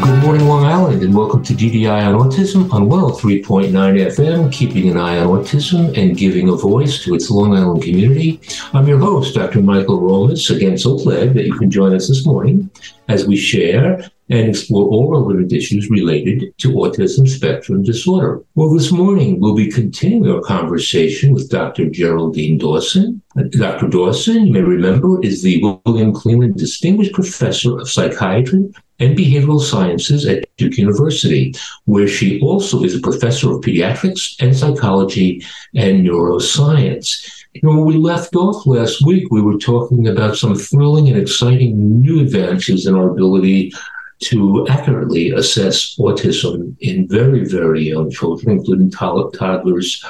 Good 0.00 0.22
morning, 0.22 0.46
Long 0.46 0.64
Island, 0.64 1.02
and 1.02 1.12
welcome 1.12 1.42
to 1.42 1.52
DDI 1.52 2.06
on 2.06 2.14
Autism 2.14 2.72
on 2.72 2.88
Well 2.88 3.10
3.9 3.10 3.70
FM, 3.72 4.52
keeping 4.52 4.88
an 4.90 4.96
eye 4.96 5.18
on 5.18 5.26
autism 5.26 5.96
and 5.98 6.16
giving 6.16 6.48
a 6.48 6.54
voice 6.54 7.02
to 7.02 7.14
its 7.14 7.30
Long 7.30 7.56
Island 7.56 7.82
community. 7.82 8.40
I'm 8.72 8.86
your 8.86 8.98
host, 8.98 9.34
Dr. 9.34 9.60
Michael 9.60 10.00
Romas. 10.00 10.54
Again, 10.54 10.78
so 10.78 10.96
glad 10.96 11.34
that 11.34 11.46
you 11.46 11.54
can 11.54 11.70
join 11.70 11.94
us 11.94 12.06
this 12.06 12.24
morning 12.24 12.70
as 13.08 13.26
we 13.26 13.36
share 13.36 14.08
and 14.30 14.48
explore 14.48 14.88
all 14.88 15.10
relevant 15.10 15.52
issues 15.52 15.90
related 15.90 16.56
to 16.58 16.72
autism 16.74 17.26
spectrum 17.26 17.82
disorder. 17.82 18.42
Well, 18.54 18.72
this 18.72 18.92
morning 18.92 19.40
we'll 19.40 19.56
be 19.56 19.70
continuing 19.70 20.30
our 20.30 20.42
conversation 20.42 21.32
with 21.32 21.50
Dr. 21.50 21.88
Geraldine 21.88 22.58
Dawson. 22.58 23.20
Uh, 23.36 23.44
Dr. 23.50 23.88
Dawson, 23.88 24.46
you 24.46 24.52
may 24.52 24.62
remember, 24.62 25.20
is 25.24 25.42
the 25.42 25.60
William 25.86 26.12
Cleland 26.12 26.56
Distinguished 26.56 27.14
Professor 27.14 27.80
of 27.80 27.90
Psychiatry 27.90 28.70
and 29.00 29.16
Behavioral 29.16 29.60
Sciences 29.60 30.26
at 30.26 30.44
Duke 30.56 30.76
University, 30.76 31.54
where 31.84 32.08
she 32.08 32.40
also 32.40 32.82
is 32.82 32.96
a 32.96 33.00
professor 33.00 33.52
of 33.52 33.60
pediatrics 33.60 34.40
and 34.40 34.56
psychology 34.56 35.44
and 35.74 36.04
neuroscience. 36.04 37.30
You 37.54 37.60
know, 37.62 37.76
when 37.76 37.86
we 37.86 37.96
left 37.96 38.34
off 38.34 38.66
last 38.66 39.04
week, 39.04 39.30
we 39.30 39.40
were 39.40 39.58
talking 39.58 40.08
about 40.08 40.36
some 40.36 40.54
thrilling 40.54 41.08
and 41.08 41.16
exciting 41.16 42.00
new 42.00 42.20
advances 42.20 42.86
in 42.86 42.94
our 42.94 43.10
ability 43.10 43.72
to 44.20 44.66
accurately 44.68 45.30
assess 45.30 45.96
autism 45.96 46.76
in 46.80 47.08
very, 47.08 47.44
very 47.44 47.88
young 47.88 48.10
children, 48.10 48.58
including 48.58 48.90
toddlers 48.90 50.04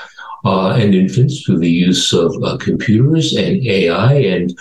uh, 0.44 0.70
and 0.70 0.94
infants, 0.94 1.42
through 1.42 1.58
the 1.58 1.70
use 1.70 2.12
of 2.12 2.34
uh, 2.42 2.56
computers 2.56 3.34
and 3.34 3.64
AI. 3.66 4.14
And 4.14 4.58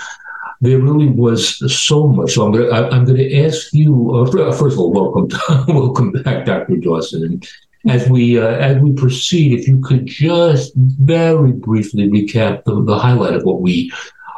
there 0.61 0.79
really 0.79 1.07
was 1.07 1.61
so 1.75 2.07
much. 2.07 2.33
So 2.33 2.45
I'm 2.45 2.51
going 2.51 2.69
to, 2.69 2.73
I'm 2.73 3.05
going 3.05 3.17
to 3.17 3.45
ask 3.45 3.73
you, 3.73 4.15
uh, 4.15 4.51
first 4.51 4.73
of 4.73 4.79
all, 4.79 4.91
welcome, 4.91 5.29
welcome 5.67 6.11
back, 6.11 6.45
Dr. 6.45 6.77
Dawson. 6.77 7.23
And 7.23 7.49
as 7.87 8.09
we 8.09 8.39
uh, 8.39 8.47
as 8.47 8.81
we 8.81 8.91
proceed, 8.93 9.59
if 9.59 9.67
you 9.67 9.79
could 9.79 10.05
just 10.05 10.73
very 10.75 11.51
briefly 11.51 12.09
recap 12.09 12.63
the, 12.65 12.83
the 12.83 12.97
highlight 12.97 13.33
of 13.33 13.43
what 13.43 13.61
we 13.61 13.91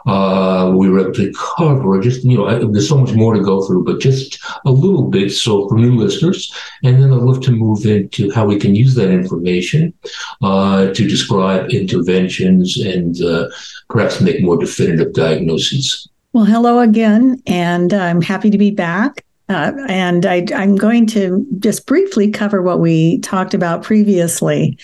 uh, 0.06 0.72
we 0.76 0.90
were 0.90 1.02
able 1.02 1.14
to 1.14 1.34
cover. 1.58 2.00
Just 2.00 2.24
you 2.24 2.38
know, 2.38 2.48
I, 2.48 2.60
there's 2.60 2.90
so 2.90 2.98
much 2.98 3.14
more 3.14 3.34
to 3.34 3.42
go 3.42 3.66
through, 3.66 3.86
but 3.86 4.00
just 4.00 4.40
a 4.66 4.72
little 4.72 5.04
bit. 5.04 5.32
So 5.32 5.68
for 5.68 5.76
new 5.76 5.96
listeners, 5.96 6.54
and 6.84 7.02
then 7.02 7.14
I'd 7.14 7.22
love 7.22 7.42
to 7.42 7.52
move 7.52 7.86
into 7.86 8.32
how 8.32 8.46
we 8.46 8.60
can 8.60 8.76
use 8.76 8.96
that 8.96 9.12
information 9.12 9.94
uh, 10.42 10.88
to 10.94 11.08
describe 11.08 11.70
interventions 11.70 12.78
and 12.78 13.22
uh, 13.22 13.50
perhaps 13.90 14.22
make 14.22 14.42
more 14.42 14.58
definitive 14.58 15.14
diagnoses. 15.14 16.08
Well, 16.34 16.46
hello 16.46 16.80
again, 16.80 17.42
and 17.48 17.94
I'm 17.94 18.22
happy 18.22 18.50
to 18.52 18.58
be 18.58 18.72
back. 18.72 19.26
Uh, 19.50 19.72
and 19.88 20.28
I, 20.28 20.46
I'm 20.56 20.76
going 20.76 21.08
to 21.08 21.44
just 21.58 21.88
briefly 21.88 22.30
cover 22.30 22.62
what 22.62 22.80
we 22.80 23.18
talked 23.22 23.56
about 23.56 23.82
previously. 23.82 24.78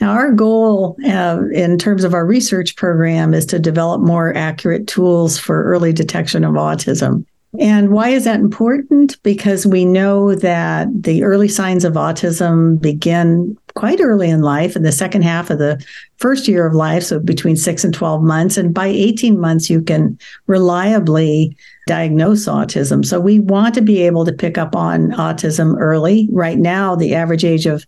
Now, 0.00 0.12
our 0.12 0.32
goal 0.32 0.96
uh, 1.04 1.42
in 1.52 1.78
terms 1.78 2.04
of 2.04 2.14
our 2.14 2.24
research 2.24 2.74
program 2.76 3.34
is 3.34 3.44
to 3.46 3.58
develop 3.58 4.00
more 4.00 4.34
accurate 4.34 4.86
tools 4.86 5.38
for 5.38 5.62
early 5.64 5.92
detection 5.92 6.42
of 6.42 6.54
autism. 6.54 7.26
And 7.58 7.90
why 7.90 8.10
is 8.10 8.24
that 8.24 8.38
important? 8.38 9.20
Because 9.24 9.66
we 9.66 9.84
know 9.84 10.36
that 10.36 10.88
the 11.02 11.24
early 11.24 11.48
signs 11.48 11.84
of 11.84 11.94
autism 11.94 12.80
begin 12.80 13.58
quite 13.74 14.00
early 14.00 14.30
in 14.30 14.40
life, 14.40 14.76
in 14.76 14.84
the 14.84 14.92
second 14.92 15.22
half 15.22 15.50
of 15.50 15.58
the 15.58 15.84
first 16.18 16.46
year 16.46 16.66
of 16.66 16.74
life, 16.74 17.02
so 17.02 17.18
between 17.18 17.56
six 17.56 17.82
and 17.82 17.92
12 17.92 18.22
months. 18.22 18.56
And 18.56 18.72
by 18.72 18.86
18 18.86 19.40
months, 19.40 19.68
you 19.68 19.82
can 19.82 20.16
reliably 20.46 21.56
diagnose 21.86 22.46
autism. 22.46 23.04
So 23.04 23.18
we 23.18 23.40
want 23.40 23.74
to 23.74 23.80
be 23.80 24.02
able 24.02 24.24
to 24.24 24.32
pick 24.32 24.56
up 24.56 24.76
on 24.76 25.10
autism 25.10 25.76
early. 25.78 26.28
Right 26.30 26.58
now, 26.58 26.94
the 26.94 27.14
average 27.16 27.44
age 27.44 27.66
of 27.66 27.84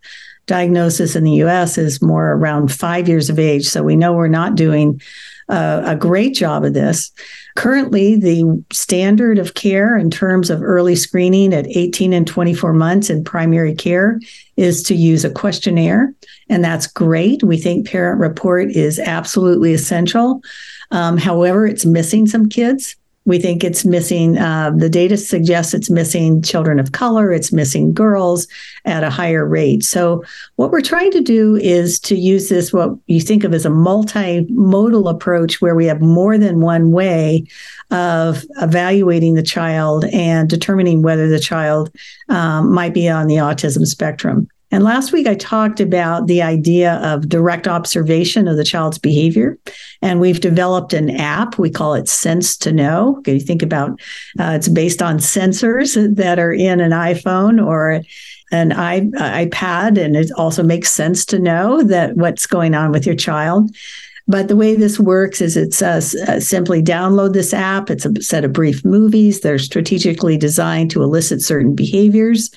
diagnosis 0.46 1.16
in 1.16 1.24
the 1.24 1.42
US 1.44 1.78
is 1.78 2.02
more 2.02 2.32
around 2.32 2.72
five 2.72 3.08
years 3.08 3.30
of 3.30 3.38
age. 3.38 3.66
So 3.66 3.82
we 3.82 3.96
know 3.96 4.12
we're 4.12 4.28
not 4.28 4.54
doing 4.54 5.00
uh, 5.48 5.82
a 5.84 5.96
great 5.96 6.34
job 6.34 6.64
of 6.64 6.74
this. 6.74 7.12
Currently, 7.56 8.16
the 8.16 8.64
standard 8.72 9.38
of 9.38 9.54
care 9.54 9.96
in 9.96 10.10
terms 10.10 10.48
of 10.50 10.62
early 10.62 10.96
screening 10.96 11.52
at 11.52 11.66
18 11.66 12.12
and 12.12 12.26
24 12.26 12.72
months 12.72 13.10
in 13.10 13.24
primary 13.24 13.74
care 13.74 14.18
is 14.56 14.82
to 14.84 14.94
use 14.94 15.24
a 15.24 15.30
questionnaire, 15.30 16.14
and 16.48 16.64
that's 16.64 16.86
great. 16.86 17.42
We 17.42 17.58
think 17.58 17.86
parent 17.86 18.20
report 18.20 18.70
is 18.70 18.98
absolutely 18.98 19.74
essential. 19.74 20.40
Um, 20.90 21.18
however, 21.18 21.66
it's 21.66 21.84
missing 21.84 22.26
some 22.26 22.48
kids. 22.48 22.96
We 23.24 23.38
think 23.38 23.62
it's 23.62 23.84
missing, 23.84 24.36
uh, 24.36 24.72
the 24.76 24.88
data 24.88 25.16
suggests 25.16 25.74
it's 25.74 25.90
missing 25.90 26.42
children 26.42 26.80
of 26.80 26.92
color, 26.92 27.32
it's 27.32 27.52
missing 27.52 27.92
girls 27.92 28.48
at 28.84 29.04
a 29.04 29.10
higher 29.10 29.46
rate. 29.46 29.84
So, 29.84 30.24
what 30.56 30.70
we're 30.70 30.80
trying 30.80 31.12
to 31.12 31.20
do 31.20 31.56
is 31.56 32.00
to 32.00 32.16
use 32.16 32.48
this, 32.48 32.72
what 32.72 32.90
you 33.06 33.20
think 33.20 33.44
of 33.44 33.54
as 33.54 33.64
a 33.64 33.70
multimodal 33.70 35.08
approach, 35.08 35.60
where 35.60 35.74
we 35.74 35.86
have 35.86 36.00
more 36.00 36.36
than 36.36 36.60
one 36.60 36.90
way 36.90 37.46
of 37.90 38.44
evaluating 38.60 39.34
the 39.34 39.42
child 39.42 40.04
and 40.06 40.48
determining 40.48 41.02
whether 41.02 41.28
the 41.28 41.40
child 41.40 41.94
um, 42.28 42.72
might 42.72 42.94
be 42.94 43.08
on 43.08 43.26
the 43.26 43.36
autism 43.36 43.86
spectrum. 43.86 44.48
And 44.72 44.82
last 44.82 45.12
week 45.12 45.26
I 45.26 45.34
talked 45.34 45.80
about 45.80 46.26
the 46.26 46.42
idea 46.42 46.94
of 46.94 47.28
direct 47.28 47.68
observation 47.68 48.48
of 48.48 48.56
the 48.56 48.64
child's 48.64 48.98
behavior. 48.98 49.58
And 50.00 50.18
we've 50.18 50.40
developed 50.40 50.94
an 50.94 51.10
app. 51.10 51.58
We 51.58 51.70
call 51.70 51.94
it 51.94 52.06
SenseToKnow. 52.06 53.18
Okay, 53.18 53.34
you 53.34 53.40
think 53.40 53.62
about 53.62 53.90
uh, 54.40 54.54
it's 54.56 54.68
based 54.68 55.02
on 55.02 55.18
sensors 55.18 56.16
that 56.16 56.38
are 56.38 56.52
in 56.52 56.80
an 56.80 56.92
iPhone 56.92 57.64
or 57.64 58.02
an 58.50 58.70
iPad, 58.70 59.98
and 59.98 60.14
it 60.14 60.30
also 60.36 60.62
makes 60.62 60.92
sense 60.92 61.24
to 61.24 61.38
know 61.38 61.82
that 61.82 62.16
what's 62.16 62.46
going 62.46 62.74
on 62.74 62.92
with 62.92 63.06
your 63.06 63.14
child. 63.14 63.74
But 64.28 64.48
the 64.48 64.56
way 64.56 64.76
this 64.76 65.00
works 65.00 65.40
is 65.40 65.56
it's 65.56 65.82
uh, 65.82 66.00
uh, 66.28 66.38
simply 66.40 66.82
download 66.82 67.32
this 67.32 67.52
app. 67.52 67.90
It's 67.90 68.06
a 68.06 68.22
set 68.22 68.44
of 68.44 68.52
brief 68.52 68.84
movies. 68.84 69.40
They're 69.40 69.58
strategically 69.58 70.36
designed 70.36 70.90
to 70.92 71.02
elicit 71.02 71.42
certain 71.42 71.74
behaviors. 71.74 72.50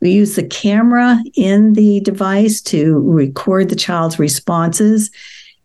We 0.00 0.10
use 0.10 0.36
the 0.36 0.46
camera 0.46 1.18
in 1.34 1.72
the 1.72 2.00
device 2.00 2.60
to 2.62 3.00
record 3.00 3.68
the 3.68 3.76
child's 3.76 4.18
responses. 4.18 5.10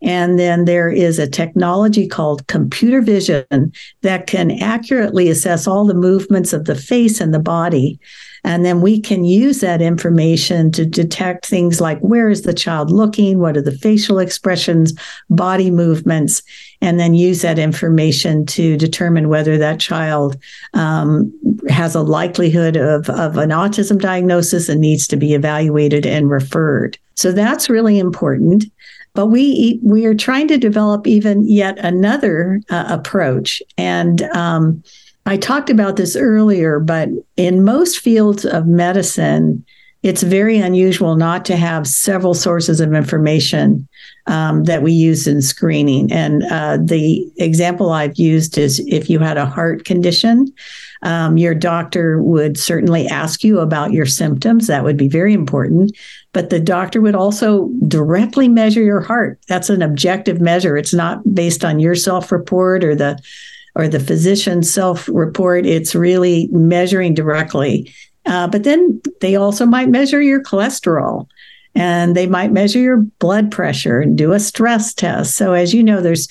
And 0.01 0.37
then 0.37 0.65
there 0.65 0.89
is 0.89 1.17
a 1.17 1.29
technology 1.29 2.07
called 2.07 2.47
computer 2.47 3.01
vision 3.01 3.71
that 4.01 4.27
can 4.27 4.51
accurately 4.51 5.29
assess 5.29 5.65
all 5.65 5.85
the 5.85 5.93
movements 5.93 6.51
of 6.51 6.65
the 6.65 6.75
face 6.75 7.21
and 7.21 7.33
the 7.33 7.39
body 7.39 7.99
and 8.43 8.65
then 8.65 8.81
we 8.81 8.99
can 8.99 9.23
use 9.23 9.61
that 9.61 9.81
information 9.81 10.71
to 10.73 10.85
detect 10.85 11.45
things 11.45 11.79
like 11.79 11.99
where 11.99 12.29
is 12.29 12.41
the 12.41 12.53
child 12.53 12.91
looking? 12.91 13.39
What 13.39 13.55
are 13.55 13.61
the 13.61 13.71
facial 13.71 14.19
expressions, 14.19 14.93
body 15.29 15.71
movements? 15.71 16.43
And 16.83 16.99
then 16.99 17.13
use 17.13 17.41
that 17.41 17.57
information 17.57 18.45
to 18.47 18.77
determine 18.77 19.29
whether 19.29 19.57
that 19.57 19.79
child 19.79 20.37
um, 20.73 21.33
has 21.69 21.95
a 21.95 22.01
likelihood 22.01 22.75
of, 22.75 23.09
of 23.09 23.37
an 23.37 23.49
autism 23.49 23.99
diagnosis 23.99 24.69
and 24.69 24.81
needs 24.81 25.07
to 25.07 25.15
be 25.15 25.33
evaluated 25.33 26.05
and 26.05 26.29
referred. 26.29 26.97
So 27.15 27.31
that's 27.31 27.69
really 27.69 27.97
important. 27.97 28.65
But 29.15 29.27
we 29.27 29.79
we 29.83 30.05
are 30.05 30.15
trying 30.15 30.47
to 30.49 30.57
develop 30.57 31.07
even 31.07 31.47
yet 31.47 31.77
another 31.79 32.61
uh, 32.69 32.85
approach, 32.89 33.61
and 33.77 34.23
um, 34.33 34.83
I 35.25 35.37
talked 35.37 35.69
about 35.69 35.95
this 35.95 36.15
earlier, 36.15 36.79
but 36.79 37.09
in 37.37 37.63
most 37.63 37.99
fields 37.99 38.43
of 38.43 38.67
medicine, 38.67 39.63
it's 40.03 40.21
very 40.21 40.57
unusual 40.57 41.15
not 41.15 41.45
to 41.45 41.55
have 41.55 41.87
several 41.87 42.33
sources 42.33 42.81
of 42.81 42.93
information 42.93 43.87
um, 44.27 44.65
that 44.65 44.83
we 44.83 44.91
use 44.91 45.27
in 45.27 45.41
screening. 45.41 46.11
And 46.11 46.43
uh, 46.43 46.77
the 46.81 47.25
example 47.37 47.91
I've 47.91 48.17
used 48.17 48.57
is 48.57 48.79
if 48.87 49.09
you 49.09 49.19
had 49.19 49.37
a 49.37 49.45
heart 49.45 49.85
condition, 49.85 50.53
um, 51.03 51.37
your 51.37 51.55
doctor 51.55 52.21
would 52.21 52.57
certainly 52.57 53.07
ask 53.07 53.43
you 53.43 53.59
about 53.59 53.91
your 53.91 54.05
symptoms. 54.05 54.67
That 54.67 54.83
would 54.83 54.97
be 54.97 55.09
very 55.09 55.33
important. 55.33 55.97
But 56.33 56.49
the 56.49 56.59
doctor 56.59 57.01
would 57.01 57.15
also 57.15 57.69
directly 57.87 58.47
measure 58.47 58.81
your 58.81 59.01
heart. 59.01 59.39
That's 59.47 59.69
an 59.69 59.81
objective 59.81 60.41
measure. 60.41 60.77
It's 60.77 60.93
not 60.93 61.33
based 61.33 61.63
on 61.63 61.79
your 61.79 61.95
self 61.95 62.31
report 62.31 62.83
or 62.83 62.95
the 62.95 63.19
or 63.75 63.87
the 63.87 63.99
physician 63.99 64.61
self 64.63 65.09
report, 65.09 65.65
it's 65.65 65.95
really 65.95 66.47
measuring 66.51 67.13
directly. 67.13 67.91
Uh, 68.25 68.47
but 68.47 68.63
then 68.63 69.01
they 69.21 69.35
also 69.35 69.65
might 69.65 69.89
measure 69.89 70.21
your 70.21 70.41
cholesterol 70.41 71.27
and 71.75 72.15
they 72.15 72.27
might 72.27 72.51
measure 72.51 72.79
your 72.79 72.97
blood 73.19 73.51
pressure 73.51 73.99
and 73.99 74.17
do 74.17 74.31
a 74.31 74.39
stress 74.39 74.93
test. 74.93 75.35
So, 75.35 75.53
as 75.53 75.73
you 75.73 75.83
know, 75.83 76.01
there's 76.01 76.27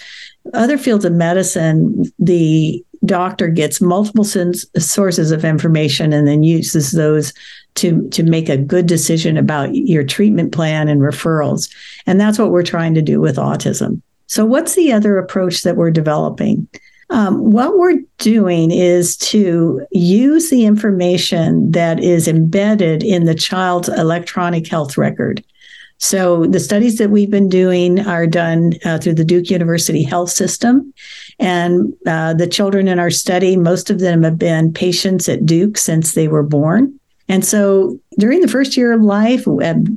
other 0.55 0.79
fields 0.79 1.05
of 1.05 1.13
medicine, 1.13 2.05
the 2.19 2.85
doctor 3.05 3.49
gets 3.49 3.81
multiple 3.81 4.25
sources 4.25 5.33
of 5.33 5.45
information 5.45 6.13
and 6.13 6.27
then 6.27 6.43
uses 6.45 6.93
those 6.93 7.33
to 7.75 8.09
to 8.11 8.23
make 8.23 8.49
a 8.49 8.57
good 8.57 8.87
decision 8.87 9.37
about 9.37 9.75
your 9.75 10.05
treatment 10.05 10.53
plan 10.53 10.89
and 10.89 11.01
referrals. 11.01 11.73
And 12.07 12.21
that's 12.21 12.39
what 12.39 12.51
we're 12.51 12.63
trying 12.63 12.95
to 12.95 13.03
do 13.03 13.21
with 13.21 13.37
autism. 13.37 14.01
So, 14.27 14.45
what's 14.45 14.75
the 14.75 14.93
other 14.93 15.19
approach 15.19 15.63
that 15.63 15.77
we're 15.77 15.91
developing? 15.91 16.69
Um, 17.13 17.53
what 17.53 17.77
we're 17.79 18.01
doing 18.17 18.71
is 18.71 19.19
to 19.19 19.87
use 19.93 20.49
the 20.49 20.65
information 20.65 21.71
that 21.73 22.03
is 22.03 22.27
embedded 22.27 23.03
in 23.03 23.27
the 23.27 23.35
child's 23.35 23.91
electronic 23.91 24.67
health 24.67 24.97
record. 24.97 25.45
So, 25.99 26.47
the 26.47 26.59
studies 26.59 26.97
that 26.99 27.11
we've 27.11 27.31
been 27.31 27.51
doing 27.51 28.01
are 28.01 28.27
done 28.27 28.73
uh, 28.87 28.99
through 28.99 29.15
the 29.15 29.27
Duke 29.27 29.51
University 29.51 30.03
Health 30.03 30.31
System. 30.31 30.93
And 31.39 31.93
uh, 32.07 32.33
the 32.33 32.49
children 32.49 32.89
in 32.89 32.99
our 32.99 33.11
study, 33.11 33.57
most 33.59 33.91
of 33.91 34.01
them 34.01 34.23
have 34.23 34.39
been 34.39 34.73
patients 34.73 35.29
at 35.29 35.45
Duke 35.45 35.77
since 35.77 36.15
they 36.15 36.29
were 36.29 36.43
born. 36.43 36.99
And 37.29 37.45
so 37.45 38.01
during 38.19 38.41
the 38.41 38.49
first 38.49 38.77
year 38.77 38.93
of 38.93 39.03
life, 39.03 39.47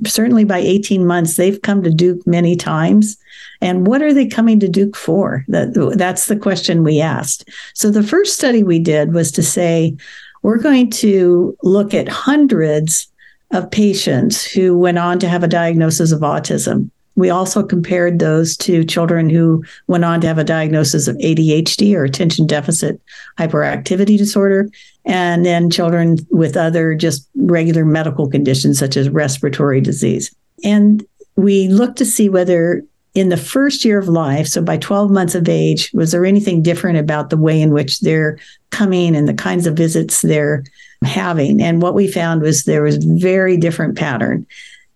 certainly 0.06 0.44
by 0.44 0.60
18 0.60 1.08
months, 1.08 1.38
they've 1.38 1.62
come 1.62 1.82
to 1.82 1.90
Duke 1.90 2.26
many 2.28 2.56
times. 2.56 3.18
And 3.62 3.88
what 3.88 4.02
are 4.02 4.14
they 4.14 4.28
coming 4.28 4.60
to 4.60 4.68
Duke 4.68 4.96
for? 4.96 5.46
That, 5.48 5.94
that's 5.98 6.28
the 6.28 6.36
question 6.36 6.84
we 6.84 7.02
asked. 7.02 7.50
So 7.74 7.90
the 7.90 8.04
first 8.04 8.36
study 8.36 8.64
we 8.64 8.80
did 8.80 9.14
was 9.14 9.32
to 9.34 9.44
say, 9.44 9.96
we're 10.42 10.60
going 10.60 10.92
to 10.92 11.58
look 11.64 11.94
at 11.94 12.08
hundreds 12.08 13.08
of 13.52 13.72
patients 13.72 14.44
who 14.44 14.78
went 14.78 15.00
on 15.00 15.20
to 15.20 15.30
have 15.30 15.44
a 15.44 15.48
diagnosis 15.48 16.12
of 16.12 16.22
autism. 16.22 16.90
We 17.16 17.30
also 17.30 17.64
compared 17.64 18.20
those 18.20 18.58
to 18.58 18.84
children 18.84 19.30
who 19.30 19.64
went 19.88 20.04
on 20.04 20.20
to 20.22 20.28
have 20.28 20.38
a 20.38 20.44
diagnosis 20.44 21.08
of 21.08 21.16
ADHD 21.18 21.96
or 21.96 22.04
attention 22.04 22.46
deficit 22.46 23.00
hyperactivity 23.40 24.18
disorder, 24.18 24.70
and 25.06 25.46
then 25.46 25.70
children 25.70 26.18
with 26.30 26.58
other 26.58 26.94
just 26.94 27.30
regular 27.36 27.86
medical 27.86 28.30
conditions 28.30 28.78
such 28.78 28.98
as 28.98 29.10
respiratory 29.10 29.80
disease. 29.80 30.36
And 30.64 31.06
we 31.38 31.70
looked 31.70 31.98
to 32.00 32.06
see 32.06 32.28
whether 32.28 32.84
in 33.16 33.30
the 33.30 33.38
first 33.38 33.86
year 33.86 33.98
of 33.98 34.10
life, 34.10 34.46
so 34.46 34.62
by 34.62 34.78
12 34.78 35.10
months 35.10 35.36
of 35.36 35.48
age, 35.48 35.90
was 35.94 36.12
there 36.12 36.26
anything 36.26 36.62
different 36.62 36.98
about 36.98 37.30
the 37.30 37.38
way 37.38 37.60
in 37.60 37.72
which 37.72 38.02
they're 38.02 38.38
coming 38.72 39.16
and 39.16 39.28
the 39.28 39.34
kinds 39.34 39.66
of 39.66 39.78
visits 39.78 40.22
they're 40.22 40.66
having? 41.02 41.62
And 41.62 41.82
what 41.82 41.96
we 41.96 42.12
found 42.12 42.42
was 42.42 42.66
there 42.66 42.84
was 42.84 42.98
very 43.04 43.56
different 43.56 43.98
pattern. 43.98 44.46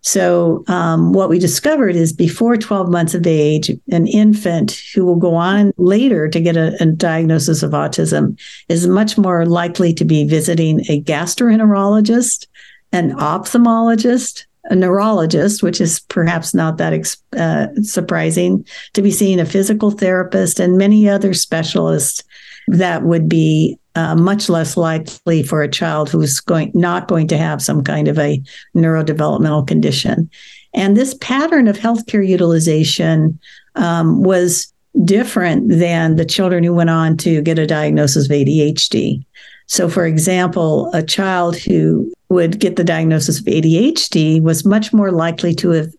So, 0.02 0.64
um, 0.66 1.12
what 1.12 1.28
we 1.28 1.38
discovered 1.38 1.94
is 1.94 2.12
before 2.12 2.56
12 2.56 2.90
months 2.90 3.14
of 3.14 3.26
age, 3.26 3.70
an 3.90 4.06
infant 4.06 4.80
who 4.94 5.04
will 5.04 5.16
go 5.16 5.34
on 5.34 5.72
later 5.76 6.26
to 6.26 6.40
get 6.40 6.56
a, 6.56 6.74
a, 6.82 6.86
diagnosis 6.86 7.62
of 7.62 7.72
autism 7.72 8.40
is 8.70 8.86
much 8.86 9.18
more 9.18 9.44
likely 9.44 9.92
to 9.92 10.04
be 10.06 10.24
visiting 10.24 10.80
a 10.88 11.02
gastroenterologist, 11.02 12.46
an 12.92 13.12
ophthalmologist, 13.12 14.46
a 14.64 14.76
neurologist, 14.76 15.62
which 15.62 15.80
is 15.80 16.00
perhaps 16.00 16.54
not 16.54 16.78
that 16.78 17.16
uh, 17.36 17.68
surprising, 17.82 18.66
to 18.92 19.02
be 19.02 19.10
seeing 19.10 19.40
a 19.40 19.46
physical 19.46 19.90
therapist 19.90 20.60
and 20.60 20.76
many 20.76 21.08
other 21.08 21.32
specialists 21.32 22.22
that 22.68 23.02
would 23.02 23.28
be 23.28 23.78
uh, 23.94 24.14
much 24.14 24.48
less 24.48 24.76
likely 24.76 25.42
for 25.42 25.62
a 25.62 25.70
child 25.70 26.08
who's 26.08 26.40
going 26.40 26.70
not 26.74 27.08
going 27.08 27.26
to 27.28 27.36
have 27.36 27.62
some 27.62 27.82
kind 27.82 28.06
of 28.06 28.18
a 28.18 28.40
neurodevelopmental 28.76 29.66
condition. 29.66 30.30
And 30.74 30.96
this 30.96 31.14
pattern 31.14 31.66
of 31.66 31.78
healthcare 31.78 32.26
utilization 32.26 33.38
um, 33.74 34.22
was 34.22 34.72
different 35.04 35.68
than 35.68 36.16
the 36.16 36.24
children 36.24 36.62
who 36.62 36.74
went 36.74 36.90
on 36.90 37.16
to 37.18 37.42
get 37.42 37.58
a 37.58 37.66
diagnosis 37.66 38.26
of 38.26 38.30
ADHD. 38.30 39.24
So, 39.66 39.88
for 39.88 40.04
example, 40.04 40.90
a 40.92 41.02
child 41.02 41.56
who 41.56 42.12
would 42.30 42.60
get 42.60 42.76
the 42.76 42.84
diagnosis 42.84 43.40
of 43.40 43.46
ADHD 43.46 44.40
was 44.40 44.64
much 44.64 44.92
more 44.92 45.10
likely 45.10 45.52
to 45.56 45.70
have 45.70 45.92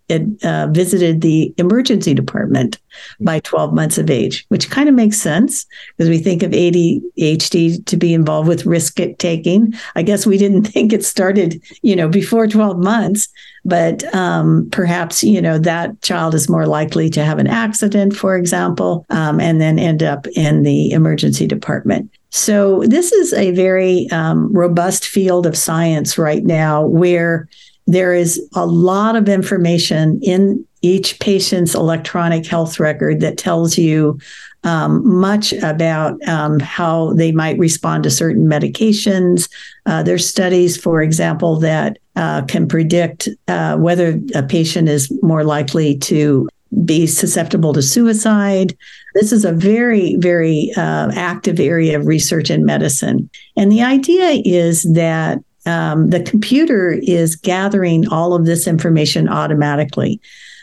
uh, 0.44 0.68
visited 0.72 1.20
the 1.20 1.54
emergency 1.58 2.14
department 2.14 2.80
by 3.20 3.42
12 3.42 3.74
months 3.74 3.98
of 3.98 4.10
age, 4.10 4.46
which 4.48 4.70
kind 4.70 4.88
of 4.88 4.96
makes 4.96 5.18
sense 5.18 5.66
because 5.96 6.10
we 6.10 6.18
think 6.18 6.42
of 6.42 6.52
ADHD 6.52 7.86
to 7.86 7.98
be 7.98 8.14
involved 8.14 8.48
with 8.48 8.66
risk 8.66 8.98
taking. 9.20 9.74
I 9.96 10.04
guess 10.04 10.26
we 10.26 10.38
didn't 10.38 10.64
think 10.72 10.94
it 10.94 11.04
started, 11.04 11.62
you 11.82 11.98
know, 11.98 12.08
before 12.08 12.48
12 12.48 12.78
months, 12.78 13.28
but 13.66 14.04
um, 14.16 14.70
perhaps, 14.72 15.26
you 15.26 15.42
know, 15.42 15.58
that 15.58 16.02
child 16.02 16.34
is 16.34 16.50
more 16.50 16.66
likely 16.66 17.10
to 17.10 17.26
have 17.26 17.40
an 17.40 17.48
accident, 17.48 18.16
for 18.16 18.38
example, 18.38 19.06
um, 19.10 19.42
and 19.42 19.60
then 19.60 19.78
end 19.78 20.02
up 20.02 20.28
in 20.28 20.64
the 20.64 20.92
emergency 20.92 21.46
department. 21.46 22.10
So, 22.32 22.84
this 22.86 23.12
is 23.12 23.34
a 23.34 23.52
very 23.52 24.10
um, 24.12 24.52
robust 24.54 25.06
field 25.06 25.46
of 25.46 25.58
science 25.58 26.18
right 26.18 26.44
now 26.44 26.86
where 26.86 27.50
there 27.88 28.14
is 28.14 28.42
a 28.56 28.66
lot 28.66 29.18
of 29.18 29.28
information 29.28 30.20
in 30.24 30.66
each 30.82 31.20
patient's 31.20 31.76
electronic 31.76 32.46
health 32.46 32.80
record 32.80 33.20
that 33.20 33.38
tells 33.38 33.78
you 33.78 34.18
um, 34.64 35.06
much 35.08 35.52
about 35.54 36.16
um, 36.28 36.60
how 36.60 37.14
they 37.14 37.32
might 37.32 37.58
respond 37.58 38.04
to 38.04 38.10
certain 38.10 38.46
medications. 38.46 39.50
Uh, 39.86 40.02
there's 40.02 40.28
studies, 40.28 40.78
for 40.78 41.02
example, 41.02 41.60
that 41.60 41.98
uh, 42.16 42.44
can 42.44 42.68
predict 42.68 43.28
uh, 43.48 43.76
whether 43.78 44.20
a 44.36 44.44
patient 44.44 44.88
is 44.88 45.12
more 45.22 45.44
likely 45.44 45.98
to 45.98 46.48
be 46.86 47.06
susceptible 47.06 47.74
to 47.74 47.82
suicide. 47.82 48.76
This 49.16 49.32
is 49.32 49.44
a 49.44 49.52
very, 49.52 50.16
very 50.16 50.72
uh, 50.78 51.12
active 51.14 51.60
area 51.60 52.00
of 52.00 52.08
research 52.08 52.50
in 52.50 52.66
medicine. 52.66 53.30
And 53.58 53.72
the 53.72 53.82
idea 53.82 54.42
is 54.46 54.84
that 54.94 55.40
um, 55.66 56.10
the 56.10 56.24
computer 56.24 56.92
is 57.04 57.36
gathering 57.36 58.08
all 58.08 58.34
of 58.34 58.46
this 58.46 58.68
information 58.68 59.28
automatically. 59.28 60.20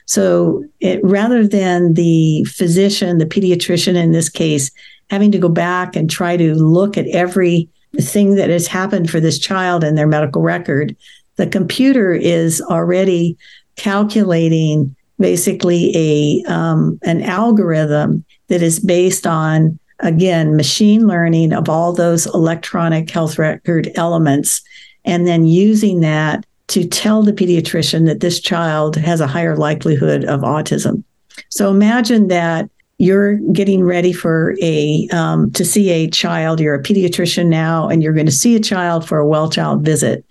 So 0.07 0.65
it, 0.81 1.01
rather 1.05 1.47
than 1.47 1.95
the 1.95 2.45
physician, 2.45 3.19
the 3.19 3.27
pediatrician 3.27 3.95
in 3.95 4.13
this 4.13 4.31
case, 4.31 4.71
having 5.11 5.31
to 5.33 5.39
go 5.39 5.49
back 5.49 5.95
and 5.95 6.11
try 6.11 6.37
to 6.37 6.55
look 6.55 6.97
at 6.97 7.07
every 7.09 7.69
thing 8.01 8.35
that 8.37 8.51
has 8.51 8.67
happened 8.67 9.11
for 9.11 9.21
this 9.21 9.39
child 9.39 9.85
in 9.85 9.95
their 9.95 10.07
medical 10.07 10.43
record, 10.43 10.97
the 11.37 11.47
computer 11.47 12.13
is 12.13 12.61
already 12.63 13.37
calculating 13.77 14.95
basically 15.19 15.93
a 15.95 16.51
um, 16.51 16.99
an 17.03 17.23
algorithm 17.23 18.25
that 18.49 18.63
is 18.63 18.81
based 18.81 19.27
on 19.27 19.79
again 20.01 20.57
machine 20.57 21.07
learning 21.07 21.53
of 21.53 21.69
all 21.69 21.93
those 21.93 22.27
electronic 22.27 23.11
health 23.11 23.39
record 23.39 23.91
elements 23.97 24.63
and 25.05 25.27
then 25.27 25.47
using 25.47 26.01
that 26.01 26.45
to 26.69 26.87
tell 26.87 27.23
the 27.23 27.33
pediatrician 27.33 28.07
that 28.07 28.21
this 28.21 28.41
child 28.41 28.95
has 28.97 29.21
a 29.21 29.27
higher 29.27 29.57
likelihood 29.57 30.25
of 30.25 30.41
autism. 30.41 31.03
So 31.49 31.71
imagine 31.71 32.29
that 32.29 32.69
you're 32.99 33.37
getting 33.53 33.85
ready 33.85 34.13
for 34.13 34.55
a 34.61 35.09
um, 35.13 35.51
to 35.53 35.65
see 35.65 35.91
a 35.91 36.11
child. 36.11 36.61
You're 36.61 36.75
a 36.75 36.83
pediatrician 36.83 37.47
now 37.47 37.89
and 37.89 38.03
you're 38.03 38.13
going 38.13 38.27
to 38.27 38.33
see 38.33 38.55
a 38.55 38.61
child 38.61 39.09
for 39.09 39.19
a 39.19 39.27
well 39.27 39.49
child 39.49 39.83
visit 39.83 40.25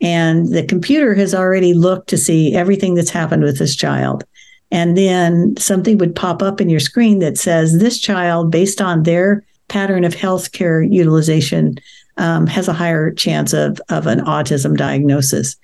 and 0.00 0.52
the 0.52 0.64
computer 0.64 1.14
has 1.14 1.34
already 1.34 1.74
looked 1.74 2.08
to 2.10 2.18
see 2.18 2.54
everything 2.54 2.94
that's 2.94 3.10
happened 3.10 3.42
with 3.42 3.58
this 3.58 3.74
child. 3.74 4.24
And 4.70 4.96
then 4.96 5.56
something 5.56 5.98
would 5.98 6.14
pop 6.14 6.42
up 6.42 6.60
in 6.60 6.68
your 6.68 6.80
screen 6.80 7.20
that 7.20 7.38
says 7.38 7.78
this 7.78 7.98
child, 7.98 8.50
based 8.50 8.80
on 8.80 9.02
their 9.02 9.44
pattern 9.68 10.04
of 10.04 10.14
healthcare 10.14 10.86
utilization, 10.90 11.78
um, 12.16 12.46
has 12.46 12.68
a 12.68 12.72
higher 12.72 13.10
chance 13.12 13.52
of, 13.52 13.80
of 13.88 14.06
an 14.06 14.20
autism 14.20 14.76
diagnosis. 14.76 15.56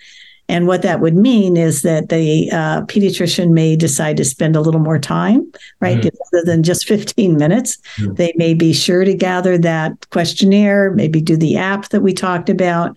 And 0.49 0.67
what 0.67 0.83
that 0.83 1.01
would 1.01 1.15
mean 1.15 1.57
is 1.57 1.83
that 1.83 2.11
the 2.11 2.51
uh, 2.53 2.83
pediatrician 2.83 3.51
may 3.51 3.77
decide 3.77 4.17
to 4.19 4.25
spend 4.25 4.57
a 4.57 4.61
little 4.61 4.81
more 4.81 4.99
time, 4.99 5.51
right? 5.81 5.99
Mm-hmm. 5.99 6.17
Rather 6.33 6.45
than 6.45 6.63
just 6.63 6.87
15 6.89 7.37
minutes, 7.37 7.79
mm-hmm. 7.97 8.15
they 8.15 8.33
may 8.37 8.55
be 8.55 8.73
sure 8.73 9.05
to 9.05 9.15
gather 9.15 9.57
that 9.59 10.09
questionnaire, 10.11 10.91
maybe 10.91 11.21
do 11.21 11.37
the 11.37 11.57
app 11.57 11.89
that 11.91 12.03
we 12.03 12.13
talked 12.13 12.51
about, 12.51 12.97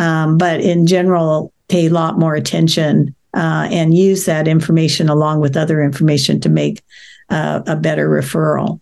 um, 0.00 0.38
but 0.38 0.60
in 0.60 0.86
general, 0.86 1.52
pay 1.68 1.86
a 1.86 1.90
lot 1.90 2.18
more 2.18 2.34
attention 2.34 3.14
uh, 3.34 3.68
and 3.70 3.94
use 3.94 4.24
that 4.24 4.48
information 4.48 5.08
along 5.08 5.40
with 5.40 5.56
other 5.56 5.82
information 5.82 6.40
to 6.40 6.48
make 6.48 6.82
uh, 7.28 7.60
a 7.66 7.76
better 7.76 8.08
referral. 8.08 8.80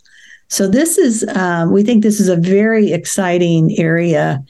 So, 0.49 0.67
this 0.69 0.97
is, 0.97 1.27
um, 1.35 1.73
we 1.73 1.83
think 1.83 2.03
this 2.03 2.21
is 2.21 2.29
a 2.29 2.37
very 2.37 2.93
exciting 2.93 3.79
area. 3.79 4.43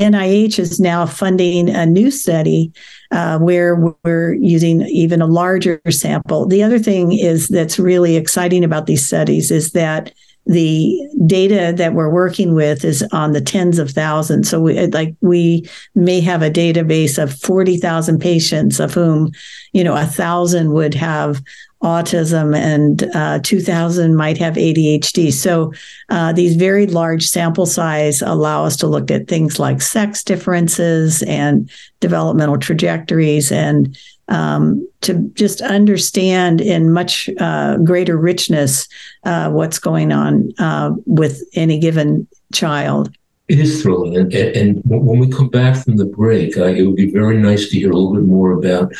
NIH 0.00 0.58
is 0.58 0.80
now 0.80 1.06
funding 1.06 1.68
a 1.68 1.84
new 1.84 2.10
study 2.10 2.72
uh, 3.10 3.38
where 3.38 3.94
we're 4.04 4.34
using 4.34 4.82
even 4.82 5.20
a 5.20 5.26
larger 5.26 5.80
sample. 5.90 6.46
The 6.46 6.62
other 6.62 6.78
thing 6.78 7.12
is 7.12 7.48
that's 7.48 7.78
really 7.78 8.16
exciting 8.16 8.64
about 8.64 8.86
these 8.86 9.06
studies 9.06 9.50
is 9.50 9.72
that 9.72 10.12
the 10.46 11.08
data 11.24 11.72
that 11.76 11.94
we're 11.94 12.10
working 12.10 12.54
with 12.54 12.84
is 12.84 13.02
on 13.12 13.32
the 13.32 13.40
tens 13.40 13.78
of 13.78 13.90
thousands. 13.90 14.50
So 14.50 14.60
we 14.60 14.86
like 14.88 15.14
we 15.20 15.68
may 15.94 16.20
have 16.20 16.42
a 16.42 16.50
database 16.50 17.22
of 17.22 17.32
40,000 17.32 18.18
patients 18.18 18.80
of 18.80 18.92
whom, 18.92 19.30
you 19.72 19.84
know, 19.84 19.96
a 19.96 20.04
thousand 20.04 20.72
would 20.72 20.94
have 20.94 21.42
autism 21.82 22.56
and 22.56 23.04
uh, 23.14 23.40
2000 23.42 24.14
might 24.14 24.38
have 24.38 24.54
ADHD. 24.54 25.32
So 25.32 25.72
uh, 26.08 26.32
these 26.32 26.54
very 26.56 26.86
large 26.86 27.26
sample 27.26 27.66
size 27.66 28.22
allow 28.22 28.64
us 28.64 28.76
to 28.78 28.86
look 28.86 29.10
at 29.10 29.26
things 29.26 29.58
like 29.58 29.82
sex 29.82 30.22
differences 30.22 31.22
and 31.24 31.68
developmental 32.00 32.58
trajectories 32.58 33.50
and 33.50 33.96
um, 34.32 34.88
to 35.02 35.30
just 35.34 35.60
understand 35.60 36.60
in 36.60 36.92
much 36.92 37.28
uh, 37.38 37.76
greater 37.78 38.16
richness 38.16 38.88
uh, 39.24 39.50
what's 39.50 39.78
going 39.78 40.10
on 40.10 40.52
uh, 40.58 40.90
with 41.04 41.42
any 41.54 41.78
given 41.78 42.26
child. 42.52 43.14
It 43.48 43.60
is 43.60 43.82
thrilling. 43.82 44.16
And, 44.16 44.32
and, 44.32 44.82
when 44.84 45.18
we 45.18 45.28
come 45.28 45.50
back 45.50 45.76
from 45.76 45.96
the 45.96 46.06
break, 46.06 46.56
uh, 46.56 46.64
it 46.64 46.84
would 46.84 46.96
be 46.96 47.10
very 47.10 47.36
nice 47.36 47.68
to 47.68 47.78
hear 47.78 47.90
a 47.90 47.94
little 47.94 48.14
bit 48.14 48.24
more 48.24 48.52
about 48.52 48.92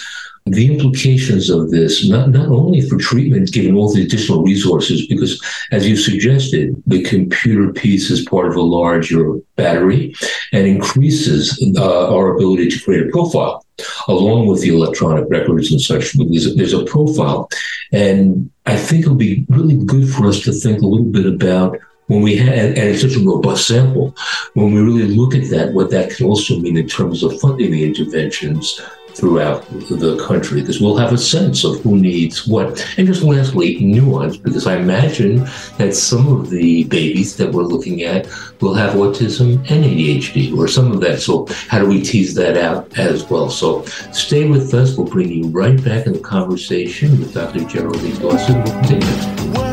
the 0.46 0.72
implications 0.72 1.50
of 1.50 1.70
this, 1.70 2.08
not, 2.08 2.30
not 2.30 2.48
only 2.48 2.80
for 2.80 2.98
treatment, 2.98 3.52
given 3.52 3.76
all 3.76 3.92
the 3.92 4.02
additional 4.02 4.42
resources, 4.42 5.06
because 5.06 5.40
as 5.70 5.88
you 5.88 5.96
suggested, 5.96 6.74
the 6.86 7.02
computer 7.02 7.72
piece 7.72 8.10
is 8.10 8.24
part 8.24 8.48
of 8.48 8.56
a 8.56 8.62
larger 8.62 9.38
battery 9.56 10.14
and 10.52 10.66
increases 10.66 11.72
uh, 11.78 12.12
our 12.12 12.34
ability 12.34 12.68
to 12.70 12.80
create 12.82 13.06
a 13.06 13.10
profile 13.10 13.64
along 14.08 14.46
with 14.46 14.60
the 14.62 14.74
electronic 14.74 15.26
records 15.30 15.70
and 15.70 15.80
such. 15.80 16.12
There's, 16.12 16.54
there's 16.56 16.74
a 16.74 16.84
profile. 16.84 17.48
And 17.92 18.50
I 18.66 18.76
think 18.76 19.04
it'll 19.04 19.14
be 19.14 19.46
really 19.48 19.76
good 19.76 20.08
for 20.12 20.26
us 20.26 20.40
to 20.40 20.52
think 20.52 20.82
a 20.82 20.86
little 20.86 21.06
bit 21.06 21.26
about 21.26 21.78
when 22.06 22.20
we 22.20 22.36
have, 22.36 22.48
and 22.48 22.78
it's 22.78 23.02
such 23.02 23.16
a 23.16 23.24
robust 23.24 23.68
sample, 23.68 24.14
when 24.54 24.72
we 24.74 24.80
really 24.80 25.08
look 25.08 25.34
at 25.34 25.48
that, 25.50 25.72
what 25.72 25.90
that 25.90 26.10
can 26.10 26.26
also 26.26 26.58
mean 26.58 26.76
in 26.76 26.88
terms 26.88 27.22
of 27.22 27.40
funding 27.40 27.70
the 27.70 27.84
interventions 27.84 28.80
throughout 29.14 29.66
the 29.88 30.22
country 30.26 30.60
because 30.60 30.80
we'll 30.80 30.96
have 30.96 31.12
a 31.12 31.18
sense 31.18 31.64
of 31.64 31.80
who 31.80 31.96
needs 31.96 32.46
what. 32.46 32.86
And 32.96 33.06
just 33.06 33.22
lastly, 33.22 33.78
nuance, 33.80 34.36
because 34.36 34.66
I 34.66 34.76
imagine 34.76 35.44
that 35.78 35.94
some 35.94 36.28
of 36.28 36.50
the 36.50 36.84
babies 36.84 37.36
that 37.36 37.52
we're 37.52 37.62
looking 37.62 38.02
at 38.02 38.26
will 38.60 38.74
have 38.74 38.94
autism 38.94 39.58
and 39.70 39.84
ADHD 39.84 40.56
or 40.56 40.68
some 40.68 40.92
of 40.92 41.00
that. 41.00 41.20
So, 41.20 41.46
how 41.68 41.78
do 41.78 41.86
we 41.86 42.02
tease 42.02 42.34
that 42.34 42.56
out 42.56 42.96
as 42.98 43.28
well? 43.28 43.50
So, 43.50 43.84
stay 44.12 44.48
with 44.48 44.72
us. 44.74 44.96
We'll 44.96 45.06
bring 45.06 45.30
you 45.30 45.48
right 45.48 45.82
back 45.82 46.06
in 46.06 46.14
the 46.14 46.20
conversation 46.20 47.18
with 47.18 47.34
Dr. 47.34 47.64
Geraldine 47.64 48.18
Dawson. 48.18 48.62
We'll 48.62 48.72
continue. 48.80 49.71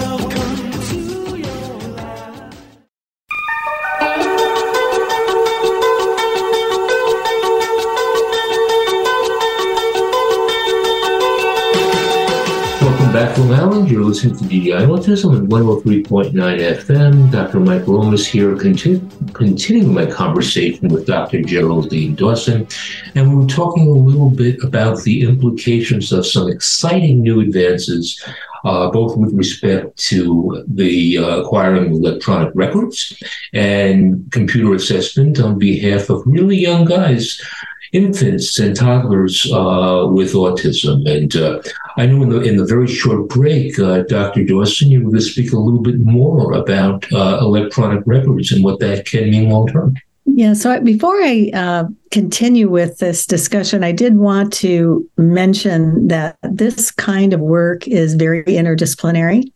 Long 13.37 13.51
Island. 13.53 13.91
You're 13.91 14.03
listening 14.03 14.37
to 14.37 14.43
DDI 14.45 14.87
Autism 14.87 15.35
on 15.35 15.47
103.9 15.47 16.31
FM. 16.33 17.31
Dr. 17.31 17.59
Mike 17.59 17.87
Lomas 17.87 18.25
here, 18.25 18.55
continue, 18.55 19.01
continuing 19.33 19.93
my 19.93 20.05
conversation 20.05 20.87
with 20.87 21.05
Dr. 21.05 21.41
Geraldine 21.41 22.15
Dawson. 22.15 22.67
And 23.15 23.29
we 23.29 23.43
were 23.43 23.49
talking 23.49 23.87
a 23.87 23.91
little 23.91 24.29
bit 24.29 24.63
about 24.63 25.03
the 25.03 25.21
implications 25.21 26.11
of 26.11 26.25
some 26.25 26.49
exciting 26.49 27.21
new 27.21 27.41
advances 27.41 28.21
uh, 28.65 28.89
both 28.89 29.17
with 29.17 29.33
respect 29.33 29.95
to 29.97 30.63
the 30.67 31.17
uh, 31.17 31.41
acquiring 31.41 31.93
electronic 31.93 32.51
records 32.55 33.21
and 33.53 34.29
computer 34.31 34.73
assessment 34.73 35.39
on 35.39 35.57
behalf 35.57 36.09
of 36.09 36.21
really 36.25 36.57
young 36.57 36.85
guys 36.85 37.41
infants 37.91 38.59
and 38.59 38.75
toddlers 38.75 39.51
uh, 39.51 40.07
with 40.09 40.33
autism. 40.33 41.09
And 41.09 41.35
uh, 41.35 41.61
I 41.97 42.05
know 42.05 42.23
in 42.23 42.29
the 42.29 42.41
in 42.41 42.57
the 42.57 42.65
very 42.65 42.87
short 42.87 43.29
break, 43.29 43.79
uh, 43.79 44.03
Dr. 44.03 44.43
Dawson, 44.43 44.91
you 44.91 44.99
were 44.99 45.11
going 45.11 45.15
to 45.15 45.21
speak 45.21 45.51
a 45.53 45.57
little 45.57 45.81
bit 45.81 45.99
more 45.99 46.53
about 46.53 47.11
uh, 47.13 47.39
electronic 47.41 48.03
records 48.05 48.51
and 48.51 48.63
what 48.63 48.79
that 48.79 49.05
can 49.05 49.29
mean 49.29 49.49
long 49.49 49.67
term. 49.67 49.95
Yeah. 50.25 50.53
So 50.53 50.79
before 50.79 51.15
I 51.15 51.51
uh, 51.53 51.85
continue 52.11 52.69
with 52.69 52.99
this 52.99 53.25
discussion, 53.25 53.83
I 53.83 53.91
did 53.91 54.17
want 54.17 54.53
to 54.53 55.09
mention 55.17 56.07
that 56.07 56.37
this 56.43 56.91
kind 56.91 57.33
of 57.33 57.39
work 57.39 57.87
is 57.87 58.13
very 58.13 58.43
interdisciplinary. 58.43 59.51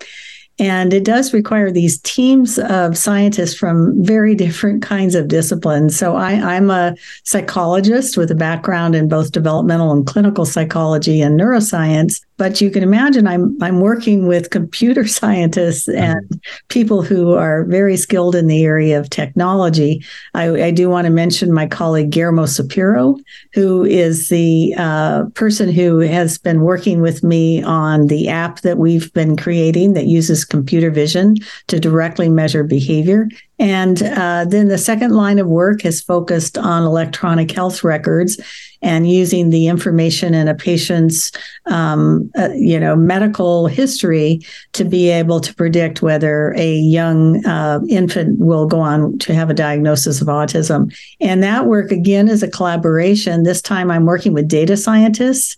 And 0.60 0.94
it 0.94 1.04
does 1.04 1.34
require 1.34 1.72
these 1.72 2.00
teams 2.02 2.60
of 2.60 2.96
scientists 2.96 3.56
from 3.56 4.04
very 4.04 4.36
different 4.36 4.84
kinds 4.84 5.16
of 5.16 5.28
disciplines. 5.28 5.98
So 5.98 6.16
I, 6.16 6.34
am 6.34 6.70
a 6.70 6.96
psychologist 7.24 8.18
with 8.18 8.30
a 8.30 8.36
background 8.36 8.94
in 8.94 9.08
both 9.08 9.32
developmental 9.32 9.92
and 9.92 10.06
clinical 10.06 10.46
psychology 10.46 11.22
and 11.22 11.40
neuroscience. 11.40 12.22
But 12.38 12.62
you 12.62 12.72
can 12.72 12.84
imagine 12.84 13.28
I'm 13.28 13.58
I'm 13.62 13.80
working 13.80 14.28
with 14.28 14.50
computer 14.50 15.08
scientists 15.20 15.88
mm-hmm. 15.88 16.04
and 16.04 16.42
people 16.70 17.02
who 17.02 17.34
are 17.34 17.66
very 17.66 17.98
skilled 17.98 18.36
in 18.36 18.48
the 18.48 18.64
area 18.64 19.00
of 19.00 19.10
technology. 19.10 20.04
I, 20.34 20.66
I 20.66 20.72
do 20.72 20.90
want 20.90 21.06
to 21.06 21.12
mention 21.12 21.54
my 21.54 21.68
colleague 21.68 22.10
Guillermo 22.10 22.46
Sapiro, 22.46 23.18
who 23.54 23.86
is 23.86 24.30
the 24.30 24.74
uh, 24.78 25.26
person 25.36 25.72
who 25.72 26.00
has 26.00 26.38
been 26.38 26.62
working 26.62 27.02
with 27.02 27.24
me 27.24 27.64
on 27.64 28.08
the 28.08 28.28
app 28.30 28.62
that 28.62 28.78
we've 28.78 29.12
been 29.14 29.38
creating 29.38 29.94
that 29.94 30.06
uses 30.06 30.46
computer 30.46 30.90
vision 30.90 31.36
to 31.68 31.80
directly 31.80 32.30
measure 32.30 32.64
behavior. 32.64 33.28
And 33.64 34.04
uh, 34.04 34.44
then 34.46 34.68
the 34.68 34.78
second 34.78 35.12
line 35.12 35.40
of 35.40 35.48
work 35.48 35.84
has 35.84 36.02
focused 36.02 36.58
on 36.58 36.84
electronic 36.84 37.50
health 37.50 37.82
records 37.82 38.38
and 38.82 39.10
using 39.10 39.52
the 39.52 39.68
information 39.68 40.34
in 40.34 40.50
a 40.50 40.54
patient's, 40.54 41.32
um, 41.68 42.30
uh, 42.38 42.50
you 42.54 42.78
know, 42.78 42.98
medical 42.98 43.68
history 43.68 44.42
to 44.74 44.84
be 44.84 45.10
able 45.10 45.40
to 45.40 45.56
predict 45.56 46.02
whether 46.02 46.54
a 46.58 46.76
young 46.76 47.46
uh, 47.46 47.80
infant 47.88 48.38
will 48.38 48.68
go 48.68 48.82
on 48.82 49.18
to 49.20 49.34
have 49.34 49.50
a 49.50 49.54
diagnosis 49.54 50.20
of 50.20 50.28
autism. 50.28 50.94
And 51.22 51.42
that 51.42 51.66
work 51.66 51.90
again 51.90 52.28
is 52.28 52.44
a 52.44 52.52
collaboration. 52.52 53.44
This 53.44 53.62
time, 53.62 53.90
I'm 53.90 54.06
working 54.06 54.34
with 54.34 54.50
data 54.50 54.76
scientists. 54.76 55.56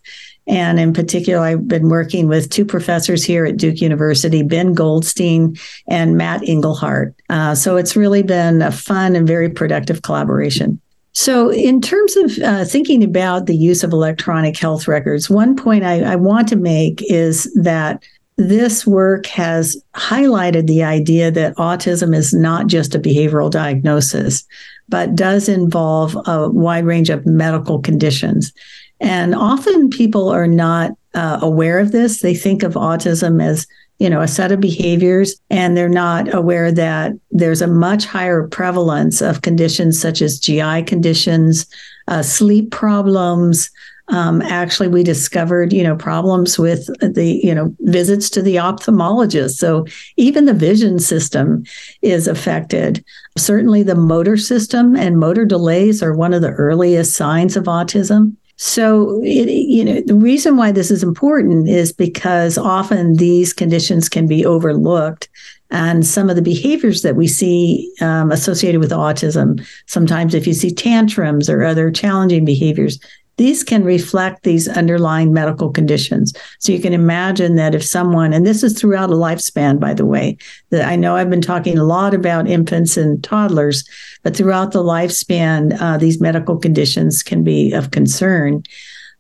And 0.48 0.80
in 0.80 0.94
particular, 0.94 1.44
I've 1.44 1.68
been 1.68 1.90
working 1.90 2.28
with 2.28 2.50
two 2.50 2.66
professors 2.66 3.24
here 3.24 3.46
at 3.46 3.58
Duke 3.58 3.82
University, 3.82 4.44
Ben 4.44 4.74
Goldstein 4.74 5.58
and 5.88 6.18
Matt 6.18 6.42
Engelhard. 6.42 7.16
Uh, 7.30 7.56
so 7.56 7.78
it's 7.78 7.96
really 7.96 8.22
been 8.22 8.62
a 8.62 8.72
fun 8.72 9.16
and 9.16 9.28
very 9.28 9.50
productive 9.50 10.04
collaboration. 10.04 10.80
So, 11.14 11.50
in 11.50 11.80
terms 11.80 12.18
of 12.18 12.38
uh, 12.40 12.66
thinking 12.66 13.02
about 13.02 13.46
the 13.46 13.56
use 13.56 13.86
of 13.86 13.94
electronic 13.94 14.58
health 14.58 14.86
records, 14.86 15.30
one 15.30 15.56
point 15.56 15.86
I, 15.86 16.02
I 16.02 16.16
want 16.18 16.50
to 16.50 16.58
make 16.58 17.02
is 17.10 17.52
that 17.56 18.04
this 18.38 18.86
work 18.86 19.26
has 19.28 19.82
highlighted 19.96 20.68
the 20.68 20.84
idea 20.84 21.32
that 21.32 21.56
autism 21.56 22.14
is 22.14 22.34
not 22.34 22.68
just 22.68 22.94
a 22.94 23.00
behavioral 23.00 23.50
diagnosis, 23.50 24.44
but 24.90 25.16
does 25.16 25.48
involve 25.48 26.18
a 26.28 26.50
wide 26.50 26.86
range 26.86 27.10
of 27.10 27.26
medical 27.26 27.80
conditions. 27.80 28.52
And 29.00 29.36
often 29.36 29.90
people 29.90 30.30
are 30.30 30.48
not 30.48 30.92
uh, 31.14 31.40
aware 31.42 31.80
of 31.80 31.92
this. 31.92 32.22
They 32.22 32.36
think 32.36 32.64
of 32.64 32.74
autism 32.74 33.44
as 33.44 33.68
you 34.00 34.10
know, 34.10 34.22
a 34.22 34.28
set 34.28 34.52
of 34.52 34.60
behaviors, 34.60 35.40
and 35.50 35.78
they're 35.78 35.88
not 35.88 36.34
aware 36.34 36.72
that 36.72 37.14
there's 37.32 37.62
a 37.62 37.68
much 37.68 38.06
higher 38.06 38.48
prevalence 38.48 39.22
of 39.22 39.42
conditions 39.42 40.00
such 40.00 40.22
as 40.22 40.40
GI 40.40 40.84
conditions, 40.84 41.66
uh, 42.10 42.22
sleep 42.22 42.72
problems. 42.72 43.70
Um, 44.10 44.42
actually, 44.42 44.90
we 44.90 45.02
discovered, 45.02 45.72
you 45.72 45.82
know, 45.82 45.96
problems 45.96 46.60
with 46.60 46.88
the, 47.00 47.40
you 47.42 47.56
know, 47.56 47.74
visits 47.80 48.30
to 48.32 48.42
the 48.42 48.58
ophthalmologist. 48.58 49.52
So 49.52 49.86
even 50.18 50.46
the 50.46 50.54
vision 50.54 51.00
system 51.00 51.64
is 52.02 52.28
affected. 52.28 53.04
Certainly, 53.38 53.84
the 53.84 53.96
motor 53.96 54.36
system 54.36 54.96
and 54.96 55.20
motor 55.20 55.46
delays 55.46 56.04
are 56.04 56.14
one 56.14 56.34
of 56.34 56.42
the 56.42 56.52
earliest 56.52 57.16
signs 57.16 57.56
of 57.56 57.64
autism. 57.64 58.36
So, 58.58 59.22
it, 59.24 59.50
you 59.50 59.84
know, 59.84 60.02
the 60.02 60.16
reason 60.16 60.56
why 60.56 60.72
this 60.72 60.90
is 60.90 61.04
important 61.04 61.68
is 61.68 61.92
because 61.92 62.58
often 62.58 63.16
these 63.16 63.54
conditions 63.54 64.08
can 64.08 64.28
be 64.28 64.46
overlooked. 64.46 65.28
And 65.72 66.06
some 66.06 66.30
of 66.30 66.36
the 66.38 66.42
behaviors 66.42 67.02
that 67.02 67.16
we 67.16 67.28
see 67.28 67.92
um, 68.00 68.32
associated 68.32 68.80
with 68.80 68.92
autism, 68.92 69.66
sometimes 69.88 70.34
if 70.34 70.48
you 70.48 70.54
see 70.54 70.72
tantrums 70.74 71.50
or 71.50 71.64
other 71.64 71.92
challenging 71.92 72.46
behaviors, 72.46 73.00
these 73.38 73.64
can 73.64 73.84
reflect 73.84 74.44
these 74.44 74.68
underlying 74.68 75.34
medical 75.34 75.70
conditions. 75.70 76.34
So 76.60 76.72
you 76.72 76.80
can 76.80 76.94
imagine 76.94 77.56
that 77.56 77.76
if 77.76 77.84
someone, 77.84 78.34
and 78.34 78.46
this 78.46 78.64
is 78.64 78.80
throughout 78.80 79.10
a 79.10 79.14
lifespan, 79.14 79.80
by 79.80 79.94
the 79.94 80.06
way, 80.06 80.38
that 80.70 80.88
I 80.88 80.96
know 80.96 81.16
I've 81.16 81.30
been 81.30 81.42
talking 81.42 81.78
a 81.78 81.84
lot 81.84 82.14
about 82.14 82.48
infants 82.48 82.98
and 82.98 83.24
toddlers, 83.24 83.88
but 84.24 84.36
throughout 84.36 84.72
the 84.72 84.84
lifespan, 84.84 85.80
uh, 85.80 85.98
these 85.98 86.22
medical 86.22 86.58
conditions 86.58 87.24
can 87.24 87.44
be 87.44 87.74
of 87.74 87.92
concern. 87.92 88.64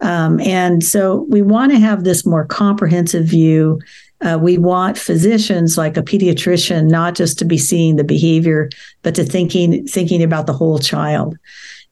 Um, 0.02 0.40
and 0.42 0.84
so 0.84 1.26
we 1.30 1.42
want 1.42 1.72
to 1.72 1.80
have 1.80 2.04
this 2.04 2.26
more 2.26 2.46
comprehensive 2.46 3.26
view 3.26 3.80
uh, 4.22 4.40
we 4.42 4.58
want 4.58 4.98
physicians 4.98 5.78
like 5.78 5.98
a 5.98 6.02
pediatrician 6.02 6.90
not 6.90 7.16
just 7.16 7.38
to 7.40 7.46
be 7.46 7.58
seeing 7.58 7.96
the 7.96 8.04
behavior, 8.04 8.70
but 9.04 9.14
to 9.16 9.24
thinking 9.24 9.86
thinking 9.86 10.24
about 10.24 10.48
the 10.48 10.54
whole 10.54 10.80
child. 10.80 11.38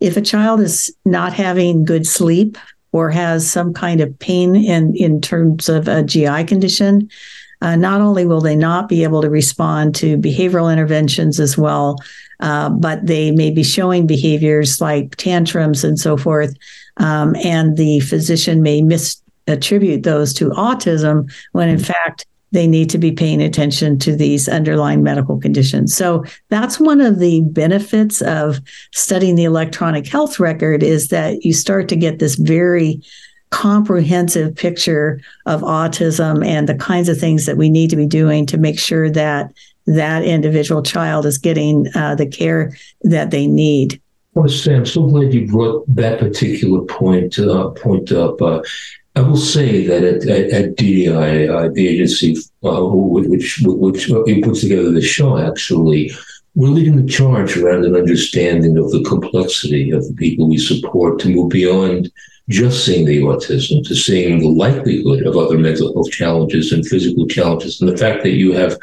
If 0.04 0.18
a 0.18 0.22
child 0.22 0.60
is 0.60 0.94
not 1.06 1.32
having 1.32 1.86
good 1.86 2.06
sleep 2.06 2.58
or 2.92 3.10
has 3.10 3.50
some 3.50 3.74
kind 3.74 4.02
of 4.02 4.20
pain 4.20 4.54
in 4.54 4.94
in 4.98 5.22
terms 5.22 5.70
of 5.70 5.88
a 5.88 6.04
GI 6.04 6.44
condition, 6.44 7.10
uh, 7.62 7.78
not 7.78 8.02
only 8.02 8.26
will 8.26 8.42
they 8.42 8.58
not 8.58 8.90
be 8.90 9.04
able 9.04 9.22
to 9.22 9.30
respond 9.30 9.96
to 9.96 10.18
behavioral 10.18 10.72
interventions 10.72 11.40
as 11.40 11.58
well, 11.58 11.96
uh, 12.42 12.70
but 12.70 13.06
they 13.06 13.32
may 13.32 13.50
be 13.50 13.64
showing 13.64 14.06
behaviors 14.06 14.82
like 14.82 15.16
tantrums 15.16 15.86
and 15.86 15.98
so 15.98 16.18
forth. 16.18 16.54
Um, 16.98 17.34
and 17.38 17.78
the 17.78 18.02
physician 18.02 18.62
may 18.62 18.82
misattribute 18.82 20.04
those 20.04 20.34
to 20.34 20.50
autism 20.50 21.32
when 21.54 21.70
in 21.70 21.80
fact 21.80 22.26
they 22.54 22.68
need 22.68 22.90
to 22.92 23.00
be 23.00 23.12
paying 23.12 23.42
attention 23.42 23.98
to 24.00 24.16
these 24.16 24.48
underlying 24.48 25.02
medical 25.02 25.40
conditions. 25.40 25.96
So 25.96 26.24
that's 26.50 26.80
one 26.80 27.02
of 27.02 27.20
the 27.20 27.42
benefits 27.42 28.22
of 28.22 28.62
studying 28.94 29.36
the 29.36 29.44
electronic 29.44 30.08
health 30.08 30.40
record 30.40 30.84
is 30.84 31.08
that 31.08 31.44
you 31.44 31.52
start 31.52 31.90
to 31.90 31.96
get 31.96 32.20
this 32.20 32.36
very 32.36 33.02
comprehensive 33.50 34.56
picture 34.56 35.20
of 35.48 35.62
autism 35.62 36.46
and 36.46 36.70
the 36.70 36.76
kinds 36.76 37.10
of 37.10 37.20
things 37.20 37.46
that 37.48 37.58
we 37.58 37.70
need 37.70 37.90
to 37.90 37.96
be 37.96 38.08
doing 38.08 38.46
to 38.46 38.58
make 38.58 38.80
sure 38.80 39.10
that 39.10 39.52
that 39.88 40.24
individual 40.24 40.84
child 40.84 41.26
is 41.26 41.38
getting 41.38 41.88
uh, 41.96 42.16
the 42.16 42.26
care 42.26 42.76
that 43.02 43.32
they 43.32 43.48
need. 43.48 44.00
Well, 44.36 44.48
Sam, 44.48 44.86
so 44.86 45.08
glad 45.08 45.34
you 45.34 45.48
brought 45.48 45.84
that 45.96 46.20
particular 46.20 46.82
point 46.86 47.38
uh, 47.38 47.70
point 47.70 48.12
up. 48.12 48.42
Uh, 48.42 48.62
I 49.16 49.22
will 49.22 49.38
say 49.38 49.86
that 49.86 50.04
at, 50.04 50.28
at, 50.28 50.50
at 50.52 50.76
DDI, 50.76 51.50
uh, 51.50 51.70
the 51.72 51.88
agency 51.88 52.36
uh, 52.64 52.84
which 52.84 53.62
which 53.64 54.10
puts 54.44 54.62
together 54.62 54.92
the 54.92 55.02
show, 55.02 55.38
actually, 55.38 56.12
we're 56.56 56.70
leading 56.70 57.04
the 57.04 57.12
charge 57.12 57.58
around 57.58 57.86
an 57.86 57.96
understanding 57.96 58.78
of 58.78 58.92
the 58.92 59.04
complexity 59.04 59.92
of 59.92 60.08
the 60.08 60.14
people 60.14 60.48
we 60.48 60.58
support 60.58 61.20
to 61.20 61.30
move 61.30 61.50
beyond 61.50 62.12
just 62.50 62.86
seeing 62.86 63.06
the 63.06 63.22
autism 63.22 63.86
to 63.88 63.96
seeing 63.96 64.40
the 64.40 64.50
likelihood 64.50 65.26
of 65.26 65.38
other 65.38 65.58
mental 65.58 65.94
health 65.94 66.12
challenges 66.12 66.74
and 66.74 66.86
physical 66.86 67.26
challenges. 67.26 67.80
And 67.80 67.90
the 67.90 67.98
fact 67.98 68.22
that 68.24 68.32
you 68.32 68.52
have 68.52 68.78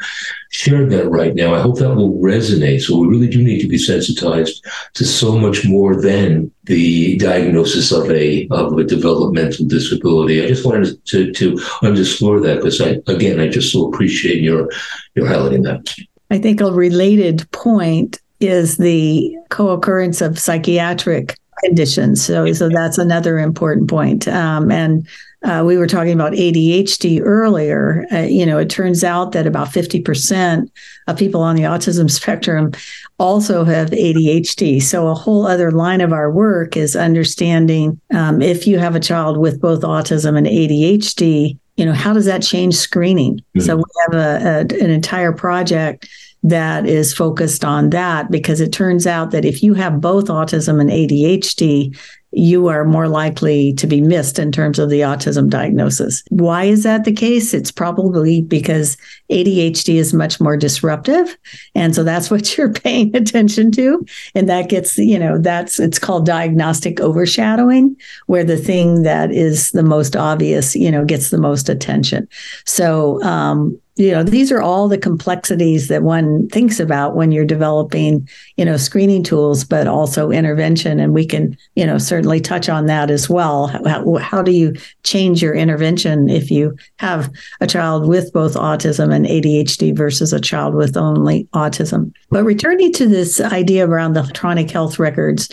shared 0.49 0.89
that 0.89 1.07
right 1.07 1.35
now, 1.35 1.53
I 1.53 1.61
hope 1.61 1.77
that 1.77 1.93
will 1.93 2.13
resonate. 2.15 2.81
So 2.81 2.97
we 2.97 3.07
really 3.07 3.29
do 3.29 3.43
need 3.43 3.61
to 3.61 3.67
be 3.67 3.77
sensitized 3.77 4.65
to 4.95 5.05
so 5.05 5.37
much 5.37 5.63
more 5.63 6.01
than 6.01 6.51
the 6.63 7.17
diagnosis 7.17 7.91
of 7.91 8.09
a 8.09 8.47
of 8.49 8.77
a 8.77 8.83
developmental 8.83 9.67
disability. 9.67 10.43
I 10.43 10.47
just 10.47 10.65
wanted 10.65 11.05
to 11.05 11.31
to 11.31 11.59
underscore 11.83 12.39
that 12.41 12.57
because 12.57 12.81
I 12.81 12.97
again 13.05 13.39
I 13.39 13.47
just 13.47 13.71
so 13.71 13.87
appreciate 13.87 14.41
your 14.41 14.69
your 15.13 15.27
highlighting 15.27 15.63
that. 15.65 15.93
I 16.31 16.39
think 16.39 16.61
a 16.61 16.71
related 16.71 17.49
point 17.51 18.19
is 18.39 18.77
the 18.77 19.35
co-occurrence 19.49 20.21
of 20.21 20.39
psychiatric 20.39 21.37
conditions. 21.63 22.25
So, 22.25 22.51
so 22.53 22.69
that's 22.69 22.97
another 22.97 23.37
important 23.37 23.89
point. 23.89 24.27
Um, 24.27 24.71
and 24.71 25.07
uh, 25.43 25.63
we 25.65 25.77
were 25.77 25.87
talking 25.87 26.13
about 26.13 26.33
ADHD 26.33 27.19
earlier. 27.21 28.05
Uh, 28.11 28.19
you 28.19 28.45
know, 28.45 28.57
it 28.57 28.69
turns 28.69 29.03
out 29.03 29.33
that 29.33 29.45
about 29.45 29.69
50% 29.69 30.69
of 31.07 31.17
people 31.17 31.41
on 31.41 31.55
the 31.55 31.63
autism 31.63 32.09
spectrum 32.19 32.71
also 33.19 33.63
have 33.63 33.89
ADHD. 33.89 34.81
So, 34.81 35.07
a 35.07 35.13
whole 35.13 35.45
other 35.45 35.71
line 35.71 36.01
of 36.01 36.13
our 36.13 36.31
work 36.31 36.77
is 36.77 36.95
understanding 36.95 37.99
um, 38.13 38.41
if 38.41 38.65
you 38.65 38.79
have 38.79 38.95
a 38.95 38.99
child 38.99 39.37
with 39.37 39.59
both 39.59 39.81
autism 39.81 40.37
and 40.37 40.47
ADHD, 40.47 41.57
you 41.75 41.85
know, 41.85 41.93
how 41.93 42.13
does 42.13 42.25
that 42.25 42.41
change 42.41 42.75
screening? 42.75 43.37
Mm-hmm. 43.37 43.61
So, 43.61 43.77
we 43.77 43.83
have 44.05 44.13
a, 44.13 44.45
a, 44.45 44.83
an 44.83 44.91
entire 44.91 45.31
project 45.31 46.07
that 46.43 46.87
is 46.87 47.13
focused 47.13 47.63
on 47.63 47.91
that 47.91 48.31
because 48.31 48.61
it 48.61 48.73
turns 48.73 49.05
out 49.05 49.31
that 49.31 49.45
if 49.45 49.61
you 49.61 49.73
have 49.75 50.01
both 50.01 50.25
autism 50.25 50.81
and 50.81 50.89
ADHD, 50.89 51.95
you 52.31 52.67
are 52.67 52.85
more 52.85 53.07
likely 53.07 53.73
to 53.73 53.85
be 53.85 53.99
missed 53.99 54.39
in 54.39 54.51
terms 54.51 54.79
of 54.79 54.89
the 54.89 55.01
autism 55.01 55.49
diagnosis. 55.49 56.23
Why 56.29 56.63
is 56.63 56.83
that 56.83 57.03
the 57.03 57.11
case? 57.11 57.53
It's 57.53 57.71
probably 57.71 58.41
because 58.41 58.95
ADHD 59.29 59.95
is 59.95 60.13
much 60.13 60.39
more 60.39 60.55
disruptive. 60.55 61.37
And 61.75 61.93
so 61.93 62.03
that's 62.03 62.31
what 62.31 62.57
you're 62.57 62.71
paying 62.71 63.15
attention 63.15 63.71
to. 63.73 64.05
And 64.33 64.47
that 64.47 64.69
gets, 64.69 64.97
you 64.97 65.19
know, 65.19 65.37
that's, 65.37 65.79
it's 65.79 65.99
called 65.99 66.25
diagnostic 66.25 67.01
overshadowing, 67.01 67.97
where 68.27 68.43
the 68.43 68.57
thing 68.57 69.03
that 69.03 69.31
is 69.31 69.71
the 69.71 69.83
most 69.83 70.15
obvious, 70.15 70.75
you 70.75 70.91
know, 70.91 71.03
gets 71.03 71.29
the 71.29 71.37
most 71.37 71.67
attention. 71.67 72.27
So, 72.65 73.21
um, 73.23 73.79
you 73.95 74.11
know 74.11 74.23
these 74.23 74.51
are 74.51 74.61
all 74.61 74.87
the 74.87 74.97
complexities 74.97 75.87
that 75.89 76.01
one 76.01 76.47
thinks 76.49 76.79
about 76.79 77.15
when 77.15 77.31
you're 77.31 77.45
developing 77.45 78.27
you 78.55 78.63
know 78.63 78.77
screening 78.77 79.23
tools 79.23 79.63
but 79.63 79.87
also 79.87 80.31
intervention. 80.31 80.99
And 80.99 81.13
we 81.13 81.25
can 81.25 81.57
you 81.75 81.85
know 81.85 81.97
certainly 81.97 82.39
touch 82.39 82.69
on 82.69 82.85
that 82.85 83.11
as 83.11 83.29
well. 83.29 83.67
How, 83.67 84.15
how 84.17 84.41
do 84.41 84.51
you 84.51 84.73
change 85.03 85.41
your 85.41 85.53
intervention 85.53 86.29
if 86.29 86.49
you 86.49 86.75
have 86.99 87.31
a 87.59 87.67
child 87.67 88.07
with 88.07 88.31
both 88.33 88.53
autism 88.53 89.13
and 89.13 89.25
ADHD 89.25 89.95
versus 89.95 90.31
a 90.33 90.39
child 90.39 90.73
with 90.73 90.95
only 90.95 91.45
autism? 91.53 92.13
But 92.29 92.45
returning 92.45 92.93
to 92.93 93.07
this 93.07 93.41
idea 93.41 93.87
around 93.87 94.13
the 94.13 94.21
electronic 94.21 94.71
health 94.71 94.99
records 94.99 95.49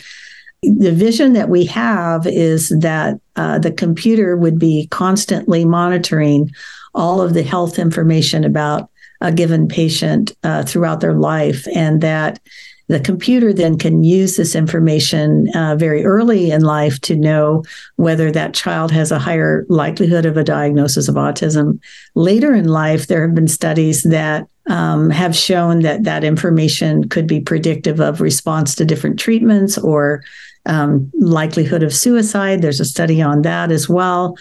the 0.63 0.93
vision 0.93 1.35
that 1.35 1.49
we 1.49 1.65
have 1.67 2.27
is 2.27 2.71
that 2.81 3.21
uh, 3.37 3.59
the 3.59 3.71
computer 3.71 4.37
would 4.37 4.59
be 4.59 4.89
constantly 4.91 5.65
monitoring 5.65 6.51
all 6.99 7.23
of 7.23 7.33
the 7.33 7.43
health 7.43 7.79
information 7.79 8.45
about 8.45 8.91
a 9.21 9.33
given 9.33 9.69
patient 9.69 10.37
uh, 10.43 10.63
throughout 10.63 11.01
their 11.01 11.15
life, 11.15 11.67
and 11.75 12.01
that 12.03 12.41
the 12.89 13.01
computer 13.01 13.53
then 13.53 13.79
can 13.79 14.03
use 14.03 14.37
this 14.37 14.55
information 14.55 15.49
uh, 15.55 15.77
very 15.77 16.05
early 16.05 16.51
in 16.51 16.63
life 16.63 16.99
to 17.03 17.17
know 17.17 17.63
whether 17.97 18.33
that 18.33 18.55
child 18.55 18.91
has 18.91 19.13
a 19.13 19.19
higher 19.19 19.67
likelihood 19.69 20.25
of 20.25 20.37
a 20.37 20.45
diagnosis 20.45 21.09
of 21.09 21.15
autism. 21.15 21.79
Later 22.15 22.55
in 22.55 22.67
life, 22.67 23.07
there 23.07 23.23
have 23.27 23.35
been 23.35 23.49
studies 23.49 24.03
that 24.05 24.49
um, 24.69 25.11
have 25.11 25.37
shown 25.37 25.81
that 25.83 26.05
that 26.05 26.25
information 26.25 27.09
could 27.09 27.27
be 27.27 27.41
predictive 27.41 28.01
of 28.01 28.21
response 28.21 28.75
to 28.75 28.85
different 28.85 29.19
treatments 29.19 29.79
or 29.79 30.23
um, 30.67 31.11
likelihood 31.19 31.83
of 31.83 31.95
suicide. 31.95 32.63
There's 32.63 32.81
a 32.81 32.85
study 32.85 33.21
on 33.23 33.43
that 33.43 33.71
as 33.71 33.89
well. 33.89 34.37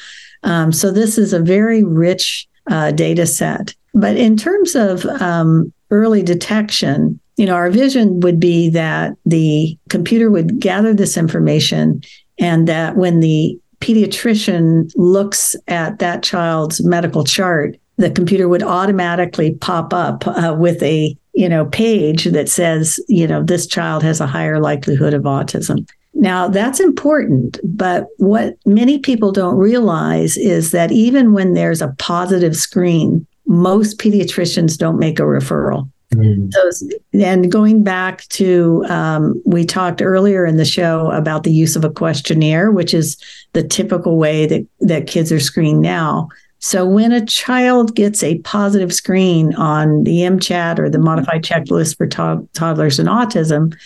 Um, 0.47 0.71
so 0.71 0.91
this 0.91 1.17
is 1.17 1.33
a 1.33 1.39
very 1.39 1.83
rich 1.83 2.47
uh, 2.71 2.91
data 2.91 3.27
set. 3.27 3.75
But 3.93 4.15
in 4.17 4.37
terms 4.37 4.75
of 4.75 5.05
um, 5.05 5.71
early 5.91 6.23
detection, 6.23 7.19
you 7.35 7.45
know, 7.45 7.53
our 7.53 7.69
vision 7.69 8.21
would 8.21 8.39
be 8.39 8.69
that 8.69 9.13
the 9.25 9.77
computer 9.89 10.31
would 10.31 10.59
gather 10.59 10.93
this 10.93 11.17
information 11.17 12.01
and 12.39 12.67
that 12.67 12.95
when 12.95 13.19
the 13.19 13.59
pediatrician 13.81 14.91
looks 14.95 15.55
at 15.67 15.99
that 15.99 16.23
child's 16.23 16.83
medical 16.83 17.23
chart, 17.23 17.77
the 17.97 18.09
computer 18.09 18.47
would 18.47 18.63
automatically 18.63 19.53
pop 19.55 19.93
up 19.93 20.25
uh, 20.27 20.55
with 20.57 20.81
a 20.81 21.15
you 21.33 21.47
know 21.47 21.65
page 21.65 22.25
that 22.25 22.49
says 22.49 22.99
you 23.07 23.27
know 23.27 23.43
this 23.43 23.67
child 23.67 24.01
has 24.01 24.19
a 24.19 24.25
higher 24.27 24.59
likelihood 24.59 25.13
of 25.13 25.23
autism 25.23 25.87
now, 26.19 26.47
that's 26.47 26.79
important, 26.79 27.59
but 27.63 28.07
what 28.17 28.57
many 28.65 28.97
people 28.97 29.31
don't 29.31 29.55
realize 29.55 30.35
is 30.35 30.71
that 30.71 30.91
even 30.91 31.31
when 31.31 31.53
there's 31.53 31.79
a 31.81 31.93
positive 31.99 32.55
screen, 32.55 33.25
most 33.45 33.99
pediatricians 33.99 34.77
don't 34.79 34.97
make 34.97 35.19
a 35.19 35.23
referral. 35.23 35.87
Mm. 36.15 36.51
So, 36.51 36.87
and 37.13 37.51
going 37.51 37.83
back 37.83 38.27
to, 38.29 38.83
um, 38.89 39.39
we 39.45 39.63
talked 39.63 40.01
earlier 40.01 40.43
in 40.43 40.57
the 40.57 40.65
show 40.65 41.11
about 41.11 41.43
the 41.43 41.51
use 41.51 41.75
of 41.75 41.85
a 41.85 41.89
questionnaire, 41.89 42.71
which 42.71 42.95
is 42.95 43.17
the 43.53 43.63
typical 43.63 44.17
way 44.17 44.47
that, 44.47 44.65
that 44.79 45.05
kids 45.05 45.31
are 45.31 45.39
screened 45.39 45.81
now. 45.81 46.29
So, 46.59 46.83
when 46.83 47.11
a 47.11 47.23
child 47.25 47.95
gets 47.95 48.23
a 48.23 48.39
positive 48.39 48.91
screen 48.91 49.53
on 49.53 50.03
the 50.03 50.21
MCHAT 50.21 50.79
or 50.79 50.89
the 50.89 50.97
modified 50.97 51.43
checklist 51.43 51.97
for 51.97 52.07
to- 52.07 52.47
toddlers 52.53 52.97
and 52.97 53.07
autism, 53.07 53.77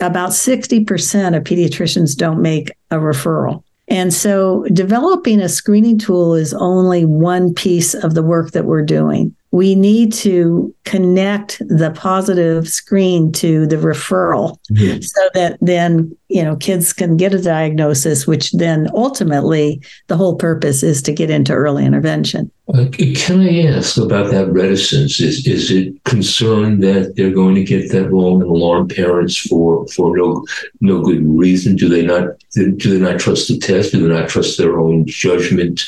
about 0.00 0.30
60% 0.30 1.36
of 1.36 1.44
pediatricians 1.44 2.16
don't 2.16 2.42
make 2.42 2.70
a 2.90 2.96
referral. 2.96 3.62
And 3.88 4.14
so 4.14 4.64
developing 4.72 5.40
a 5.40 5.48
screening 5.48 5.98
tool 5.98 6.34
is 6.34 6.54
only 6.54 7.04
one 7.04 7.52
piece 7.52 7.94
of 7.94 8.14
the 8.14 8.22
work 8.22 8.52
that 8.52 8.64
we're 8.64 8.84
doing. 8.84 9.34
We 9.50 9.74
need 9.74 10.12
to 10.14 10.74
connect 10.84 11.58
the 11.60 11.92
positive 11.94 12.68
screen 12.68 13.30
to 13.32 13.66
the 13.66 13.76
referral 13.76 14.58
mm-hmm. 14.72 15.00
so 15.00 15.28
that 15.34 15.58
then 15.60 16.16
you 16.34 16.42
know, 16.42 16.56
kids 16.56 16.92
can 16.92 17.16
get 17.16 17.32
a 17.32 17.40
diagnosis, 17.40 18.26
which 18.26 18.50
then 18.50 18.88
ultimately 18.92 19.80
the 20.08 20.16
whole 20.16 20.34
purpose 20.34 20.82
is 20.82 21.00
to 21.02 21.12
get 21.12 21.30
into 21.30 21.52
early 21.52 21.86
intervention. 21.86 22.50
Uh, 22.74 22.86
can 23.14 23.40
I 23.40 23.66
ask 23.66 23.96
about 23.98 24.32
that 24.32 24.50
reticence? 24.50 25.20
Is 25.20 25.46
is 25.46 25.70
it 25.70 26.02
concern 26.02 26.80
that 26.80 27.14
they're 27.14 27.30
going 27.30 27.54
to 27.54 27.62
get 27.62 27.92
that 27.92 28.10
wrong 28.10 28.42
and 28.42 28.50
alarm 28.50 28.88
parents 28.88 29.36
for 29.38 29.86
for 29.86 30.16
no 30.16 30.44
no 30.80 31.02
good 31.02 31.22
reason? 31.24 31.76
Do 31.76 31.88
they 31.88 32.04
not 32.04 32.30
do 32.52 32.74
they 32.74 32.98
not 32.98 33.20
trust 33.20 33.46
the 33.46 33.56
test? 33.56 33.92
Do 33.92 34.02
they 34.02 34.12
not 34.12 34.28
trust 34.28 34.58
their 34.58 34.80
own 34.80 35.06
judgment? 35.06 35.84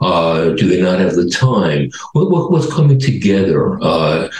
Uh, 0.00 0.50
do 0.50 0.66
they 0.66 0.80
not 0.80 0.98
have 0.98 1.14
the 1.14 1.28
time? 1.28 1.90
What, 2.14 2.30
what 2.30 2.50
what's 2.50 2.72
coming 2.72 2.98
together 2.98 3.78
uh, 3.82 4.30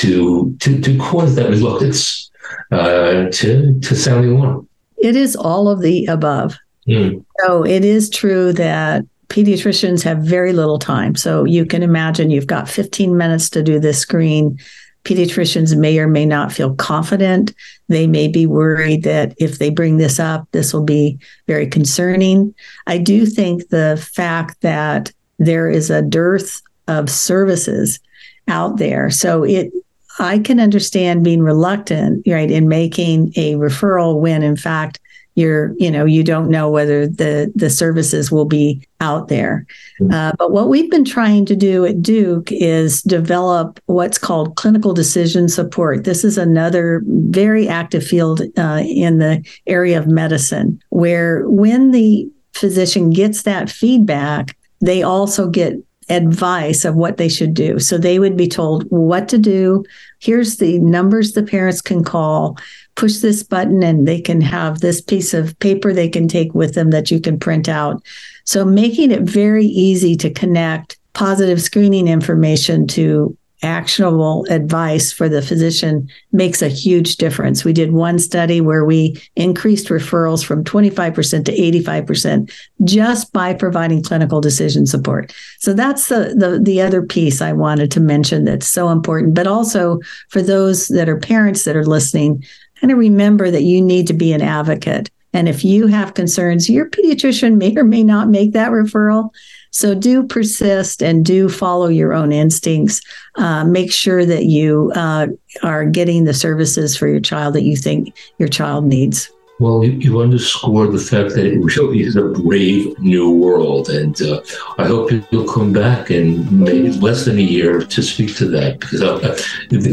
to 0.00 0.56
to 0.60 0.80
to 0.80 0.96
cause 0.96 1.34
that 1.34 1.50
reluctance 1.50 2.30
uh, 2.72 3.28
to 3.32 3.78
to 3.80 3.94
sound 3.94 4.24
the 4.24 4.32
alarm? 4.34 4.69
It 5.00 5.16
is 5.16 5.36
all 5.36 5.68
of 5.68 5.80
the 5.80 6.06
above. 6.06 6.56
Mm. 6.86 7.24
So 7.40 7.64
it 7.64 7.84
is 7.84 8.10
true 8.10 8.52
that 8.54 9.04
pediatricians 9.28 10.02
have 10.02 10.18
very 10.18 10.52
little 10.52 10.78
time. 10.78 11.14
So 11.14 11.44
you 11.44 11.64
can 11.64 11.82
imagine 11.82 12.30
you've 12.30 12.46
got 12.46 12.68
15 12.68 13.16
minutes 13.16 13.48
to 13.50 13.62
do 13.62 13.78
this 13.78 13.98
screen. 13.98 14.58
Pediatricians 15.04 15.78
may 15.78 15.98
or 15.98 16.08
may 16.08 16.26
not 16.26 16.52
feel 16.52 16.74
confident. 16.74 17.54
They 17.88 18.06
may 18.06 18.28
be 18.28 18.46
worried 18.46 19.04
that 19.04 19.34
if 19.38 19.58
they 19.58 19.70
bring 19.70 19.96
this 19.96 20.18
up, 20.18 20.46
this 20.52 20.74
will 20.74 20.84
be 20.84 21.18
very 21.46 21.66
concerning. 21.66 22.54
I 22.86 22.98
do 22.98 23.24
think 23.24 23.68
the 23.68 24.04
fact 24.14 24.60
that 24.60 25.12
there 25.38 25.70
is 25.70 25.90
a 25.90 26.02
dearth 26.02 26.60
of 26.86 27.08
services 27.08 28.00
out 28.48 28.78
there. 28.78 29.10
So 29.10 29.44
it 29.44 29.72
I 30.20 30.38
can 30.38 30.60
understand 30.60 31.24
being 31.24 31.42
reluctant, 31.42 32.26
right, 32.26 32.50
in 32.50 32.68
making 32.68 33.32
a 33.36 33.54
referral 33.54 34.20
when 34.20 34.42
in 34.42 34.56
fact 34.56 35.00
you're, 35.36 35.74
you 35.78 35.90
know, 35.90 36.04
you 36.04 36.22
don't 36.22 36.50
know 36.50 36.68
whether 36.68 37.06
the 37.06 37.50
the 37.54 37.70
services 37.70 38.30
will 38.30 38.44
be 38.44 38.86
out 39.00 39.28
there. 39.28 39.64
Mm-hmm. 40.00 40.12
Uh, 40.12 40.32
but 40.38 40.50
what 40.52 40.68
we've 40.68 40.90
been 40.90 41.04
trying 41.04 41.46
to 41.46 41.56
do 41.56 41.86
at 41.86 42.02
Duke 42.02 42.52
is 42.52 43.00
develop 43.02 43.80
what's 43.86 44.18
called 44.18 44.56
clinical 44.56 44.92
decision 44.92 45.48
support. 45.48 46.04
This 46.04 46.24
is 46.24 46.36
another 46.36 47.02
very 47.06 47.68
active 47.68 48.04
field 48.04 48.42
uh, 48.58 48.82
in 48.84 49.18
the 49.18 49.42
area 49.66 49.98
of 49.98 50.06
medicine, 50.06 50.80
where 50.90 51.48
when 51.48 51.92
the 51.92 52.28
physician 52.52 53.10
gets 53.10 53.44
that 53.44 53.70
feedback, 53.70 54.56
they 54.80 55.02
also 55.02 55.48
get 55.48 55.74
advice 56.10 56.84
of 56.84 56.96
what 56.96 57.16
they 57.16 57.28
should 57.28 57.54
do. 57.54 57.78
So 57.78 57.96
they 57.96 58.18
would 58.18 58.36
be 58.36 58.48
told 58.48 58.84
what 58.90 59.28
to 59.28 59.38
do. 59.38 59.84
Here's 60.18 60.56
the 60.56 60.78
numbers 60.80 61.32
the 61.32 61.42
parents 61.42 61.80
can 61.80 62.04
call. 62.04 62.58
Push 62.96 63.18
this 63.18 63.42
button, 63.42 63.82
and 63.82 64.06
they 64.06 64.20
can 64.20 64.40
have 64.40 64.80
this 64.80 65.00
piece 65.00 65.32
of 65.32 65.58
paper 65.60 65.92
they 65.92 66.08
can 66.08 66.28
take 66.28 66.54
with 66.54 66.74
them 66.74 66.90
that 66.90 67.10
you 67.10 67.20
can 67.20 67.38
print 67.38 67.68
out. 67.68 68.02
So 68.44 68.64
making 68.64 69.12
it 69.12 69.22
very 69.22 69.64
easy 69.64 70.16
to 70.16 70.28
connect 70.28 70.98
positive 71.12 71.62
screening 71.62 72.08
information 72.08 72.86
to 72.88 73.36
actionable 73.62 74.46
advice 74.48 75.12
for 75.12 75.28
the 75.28 75.42
physician 75.42 76.08
makes 76.32 76.62
a 76.62 76.68
huge 76.68 77.16
difference. 77.16 77.64
We 77.64 77.72
did 77.72 77.92
one 77.92 78.18
study 78.18 78.60
where 78.60 78.84
we 78.84 79.20
increased 79.36 79.88
referrals 79.88 80.44
from 80.44 80.64
25% 80.64 81.44
to 81.44 81.52
85% 81.52 82.52
just 82.84 83.32
by 83.32 83.54
providing 83.54 84.02
clinical 84.02 84.40
decision 84.40 84.86
support. 84.86 85.34
So 85.58 85.74
that's 85.74 86.08
the, 86.08 86.34
the 86.36 86.60
the 86.60 86.80
other 86.80 87.02
piece 87.02 87.42
I 87.42 87.52
wanted 87.52 87.90
to 87.92 88.00
mention 88.00 88.44
that's 88.44 88.68
so 88.68 88.90
important, 88.90 89.34
but 89.34 89.46
also 89.46 90.00
for 90.28 90.42
those 90.42 90.88
that 90.88 91.08
are 91.08 91.18
parents 91.18 91.64
that 91.64 91.76
are 91.76 91.86
listening, 91.86 92.44
kind 92.80 92.92
of 92.92 92.98
remember 92.98 93.50
that 93.50 93.62
you 93.62 93.82
need 93.82 94.06
to 94.06 94.14
be 94.14 94.32
an 94.32 94.42
advocate. 94.42 95.10
And 95.32 95.48
if 95.48 95.64
you 95.64 95.86
have 95.86 96.14
concerns, 96.14 96.68
your 96.68 96.88
pediatrician 96.88 97.56
may 97.56 97.76
or 97.76 97.84
may 97.84 98.02
not 98.02 98.28
make 98.28 98.52
that 98.52 98.72
referral. 98.72 99.30
So 99.70 99.94
do 99.94 100.24
persist 100.24 101.02
and 101.02 101.24
do 101.24 101.48
follow 101.48 101.88
your 101.88 102.12
own 102.12 102.32
instincts. 102.32 103.00
Uh, 103.36 103.64
make 103.64 103.92
sure 103.92 104.24
that 104.24 104.44
you 104.44 104.92
uh, 104.94 105.28
are 105.62 105.84
getting 105.84 106.24
the 106.24 106.34
services 106.34 106.96
for 106.96 107.08
your 107.08 107.20
child 107.20 107.54
that 107.54 107.62
you 107.62 107.76
think 107.76 108.14
your 108.38 108.48
child 108.48 108.84
needs. 108.84 109.30
Well, 109.60 109.84
you, 109.84 110.20
underscore 110.20 110.86
the 110.86 110.98
fact 110.98 111.34
that 111.34 111.44
it 111.44 111.58
really 111.58 112.00
is 112.00 112.16
a 112.16 112.22
brave 112.22 112.98
new 112.98 113.30
world. 113.30 113.90
And 113.90 114.20
uh, 114.22 114.40
I 114.78 114.86
hope 114.86 115.10
you'll 115.30 115.52
come 115.52 115.70
back 115.70 116.10
in 116.10 116.46
maybe 116.64 116.92
less 116.92 117.26
than 117.26 117.38
a 117.38 117.42
year 117.42 117.82
to 117.82 118.02
speak 118.02 118.34
to 118.36 118.48
that 118.48 118.80
because 118.80 119.02
uh, 119.02 119.16
uh 119.16 119.36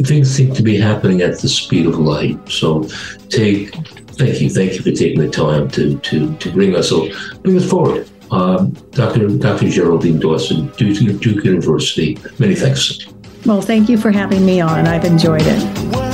things 0.06 0.32
seem 0.32 0.54
to 0.54 0.64
be 0.64 0.78
happening 0.78 1.22
at 1.22 1.40
the 1.40 1.50
speed 1.50 1.86
of 1.86 2.00
light. 2.00 2.38
So 2.50 2.84
take, 3.28 3.76
thank 4.16 4.40
you. 4.40 4.50
Thank 4.50 4.76
you 4.76 4.84
for 4.84 4.92
taking 4.92 5.20
the 5.20 5.30
time 5.30 5.70
to, 5.72 6.00
to, 6.00 6.34
to 6.38 6.52
bring 6.54 6.74
us, 6.74 6.88
so 6.88 7.10
bring 7.44 7.58
us 7.58 7.70
forward 7.70 8.08
um, 8.32 8.72
Dr. 8.92 9.28
Dr. 9.38 9.70
Geraldine 9.70 10.20
Dawson, 10.20 10.68
Duke, 10.78 11.20
Duke 11.22 11.44
University. 11.44 12.18
Many 12.40 12.56
thanks. 12.56 13.08
Well, 13.46 13.62
thank 13.62 13.90
you 13.90 13.98
for 13.98 14.12
having 14.12 14.46
me 14.46 14.60
on. 14.62 14.88
I've 14.88 15.06
enjoyed 15.06 15.44
it. 15.44 16.08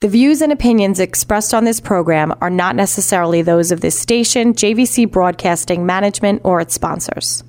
The 0.00 0.08
views 0.08 0.40
and 0.42 0.52
opinions 0.52 1.00
expressed 1.00 1.52
on 1.52 1.64
this 1.64 1.80
program 1.80 2.32
are 2.40 2.50
not 2.50 2.76
necessarily 2.76 3.42
those 3.42 3.72
of 3.72 3.80
this 3.80 3.98
station, 3.98 4.52
JVC 4.54 5.10
Broadcasting 5.10 5.86
Management, 5.86 6.42
or 6.44 6.60
its 6.60 6.74
sponsors. 6.74 7.42